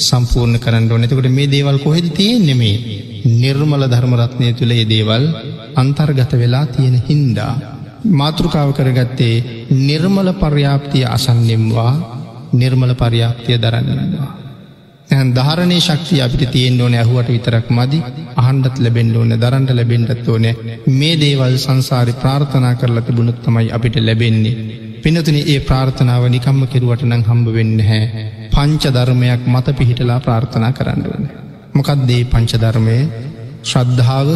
සම්පූර්ණ 0.00 0.58
කරන්න 0.58 0.90
ඕනෙතකට 0.90 1.28
මේ 1.30 1.48
දේවල් 1.48 1.78
කොහෙද 1.78 2.06
තියෙන් 2.12 2.42
නෙමේ 2.42 2.76
නිර්මල 3.34 3.84
ධර්මරත්නය 3.86 4.52
තුළ 4.52 4.72
ඒ 4.72 4.84
දේවල් 4.86 5.24
අන්තර්ගත 5.76 6.32
වෙලා 6.34 6.66
තියෙන 6.66 6.96
හින්දා. 7.00 7.54
මාතෘකාව 8.12 8.70
කරගත්තේ 8.72 9.66
නිර්මල 9.80 10.28
පර්යාප්තිය 10.34 11.04
අසන්නෙම්වා 11.06 11.92
නිර්මල 12.52 12.92
පර්යාප්තිය 12.94 13.56
දරන්නවා. 13.58 14.41
ධාරණය 15.12 15.78
ශක්තිය 15.78 16.20
අපිට 16.20 16.44
තියෙන් 16.50 16.80
ඕන 16.80 16.94
ඇහුවට 16.94 17.28
විතරක් 17.28 17.66
මදි 17.70 17.98
අහන්ඩත් 18.36 18.76
ලැබෙන්ඩ 18.78 19.16
ඕන 19.16 19.34
දරන්ට 19.36 19.70
ලැබෙන්ඩත් 19.70 20.28
ඕන 20.28 20.46
මේ 20.92 21.14
දේවල් 21.16 21.56
සංසාරි 21.58 22.14
ප්‍රාර්ථනා 22.14 22.74
කරලා 22.74 23.02
තිබුණුත් 23.02 23.42
තමයි 23.42 23.68
අපිට 23.70 23.96
ලැබෙන්නේ. 24.00 24.54
පිනතුන 25.02 25.38
ඒ 25.44 25.58
ප්‍රාර්ථනාව 25.60 26.24
නිකම්ම 26.28 26.62
කෙරුවට 26.66 27.04
නං 27.04 27.24
හම්බ 27.24 27.46
වෙන්න 27.50 27.78
හැ 27.82 28.02
පංච 28.52 28.82
ධර්මයක් 28.90 29.42
මත 29.46 29.76
පිහිටලා 29.78 30.20
ප්‍රාර්ථනා 30.20 30.72
කරන්න 30.72 31.06
ඕන. 31.06 31.24
මොකක්දේ 31.74 32.22
පංචධර්මය 32.26 32.98
ශ්‍රද්ධාව 33.64 34.28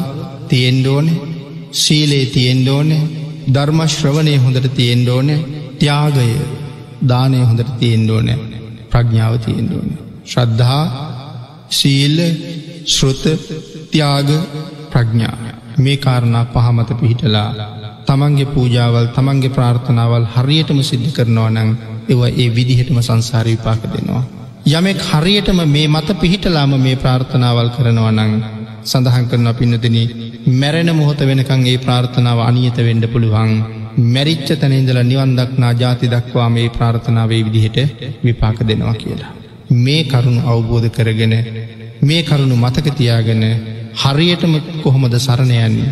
තියෙන්ඩෝන 0.48 1.08
සීලේ 1.74 2.24
තියෙන්ඩෝන 2.28 2.90
ධර්මශ්‍රවනය 3.52 4.34
හොඳට 4.38 4.68
තියෙන්ඩෝන 4.74 5.30
ත්‍යාගය 5.78 6.32
දානය 7.04 7.38
හොඳට 7.42 7.72
තියෙන්ඩෝන 7.78 8.28
ප්‍රඥාව 8.90 9.34
තියෙන්ඩෝන. 9.38 10.05
ශ්‍රද්ධහා 10.26 10.84
සීල්ල 11.70 12.18
ශ්‍රෘත 12.86 13.24
ත්‍යාග 13.90 14.28
ප්‍රඥා 14.90 15.36
මේ 15.78 15.96
කාරණා 15.98 16.44
පහමත 16.46 16.90
පිහිටලා 17.00 17.48
තමන්ගේ 18.06 18.48
පූජාවල් 18.48 19.08
තමන්ගේ 19.08 19.50
ප්‍රාර්ථනාවල් 19.50 20.26
හරියටම 20.34 20.80
සිද්ධ 20.82 21.10
කරනවා 21.12 21.50
නං 21.52 21.70
එව 22.08 22.20
ඒ 22.34 22.48
විදිහටම 22.50 22.98
සංසාර 23.00 23.46
විපාක 23.46 23.82
දෙනවා. 23.86 24.24
යමෙක් 24.68 25.00
හරියටම 25.08 25.58
මේ 25.66 25.88
මත 25.88 26.08
පිහිටලාම 26.16 26.72
මේ 26.78 26.96
ප්‍රාර්ථනාවල් 26.96 27.70
කරනවා 27.70 28.12
නං 28.12 28.32
සඳහන් 28.84 29.26
කරන 29.26 29.48
පින්නතින 29.54 29.96
මැරෙන 30.52 30.90
මොහොත 30.94 31.20
වෙනකං 31.22 31.66
ඒ 31.66 31.78
ප්‍රාර්ථනාව 31.78 32.38
අනියත 32.42 32.78
වෙන්ඩ 32.80 33.06
පුළුවන් 33.08 33.52
මැරිච්ච 34.08 34.48
තැනඉඳල 34.54 35.00
නිවන්දක්නා 35.04 35.72
ජාති 35.74 36.06
දක්වා 36.08 36.48
මේ 36.50 36.68
ප්‍රාර්ථනාවේ 36.70 37.42
විදිහට 37.44 37.78
විපාක 38.24 38.58
දෙනවා 38.62 38.96
කියලා. 38.96 39.32
මේ 39.70 40.04
කරුණු 40.04 40.40
අවබෝධ 40.42 40.88
කරගෙන 40.88 41.34
මේ 42.02 42.22
කරුණු 42.22 42.56
මතකතියාගෙන 42.56 43.42
හරියටම 43.94 44.54
කොහොමද 44.82 45.14
සරණයන්නේ. 45.16 45.90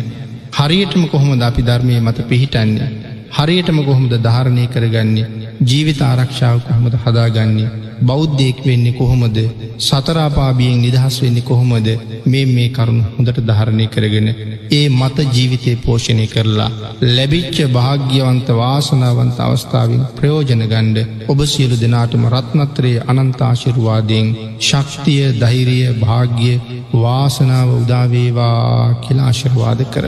හරියටම 0.53 1.03
කොහොමද 1.05 1.41
අපි 1.41 1.61
ධර්මය 1.61 1.99
මත 1.99 2.27
පිහිටන්නේ. 2.29 2.89
හරියටම 3.31 3.77
කොහොමද 3.83 4.13
ධාරණය 4.17 4.67
කරගන්නේ 4.67 5.27
ජීවිත 5.61 6.01
ආරක්ෂාව 6.01 6.59
කොහොමද 6.59 6.95
හදාගන්නේ. 6.95 7.84
බෞද්ධයෙක් 8.05 8.57
වෙන්නේ 8.63 8.93
කොහොමද 8.93 9.37
සතරාපාබියෙන් 9.79 10.81
නිදහස් 10.81 11.17
වෙන්නේ 11.21 11.43
කොහොමද 11.43 11.87
මේ 12.25 12.45
මේ 12.47 12.69
කරුණු 12.69 13.03
හොඳට 13.11 13.39
ධාරණය 13.43 13.87
කරගෙන 13.87 14.29
ඒ 14.71 14.87
මත 14.91 15.17
ජීවිතය 15.29 15.75
පෝෂණය 15.77 16.27
කරලා 16.27 16.69
ලැබිච්ච 17.09 17.57
භාග්‍යවන්ත 17.69 18.47
වාසනාවන්ත 18.55 19.39
අවස්ථාවෙන් 19.41 20.03
ප්‍රයෝජන 20.15 20.63
ගණ්ඩ 20.65 20.99
ඔබ 21.27 21.39
සියලු 21.45 21.75
දෙනාටම 21.77 22.25
රත්නත්‍රයේ 22.27 23.05
අනන්තාශිරුවාදයෙන් 23.07 24.27
ශක්තිය 24.61 25.23
දෛරිය 25.35 25.85
භාග්‍ය 25.95 26.51
වාසනාව 26.95 27.69
උදාවේවා 27.75 28.93
කියලාශිරවාද 28.97 29.79
කර. 29.87 30.03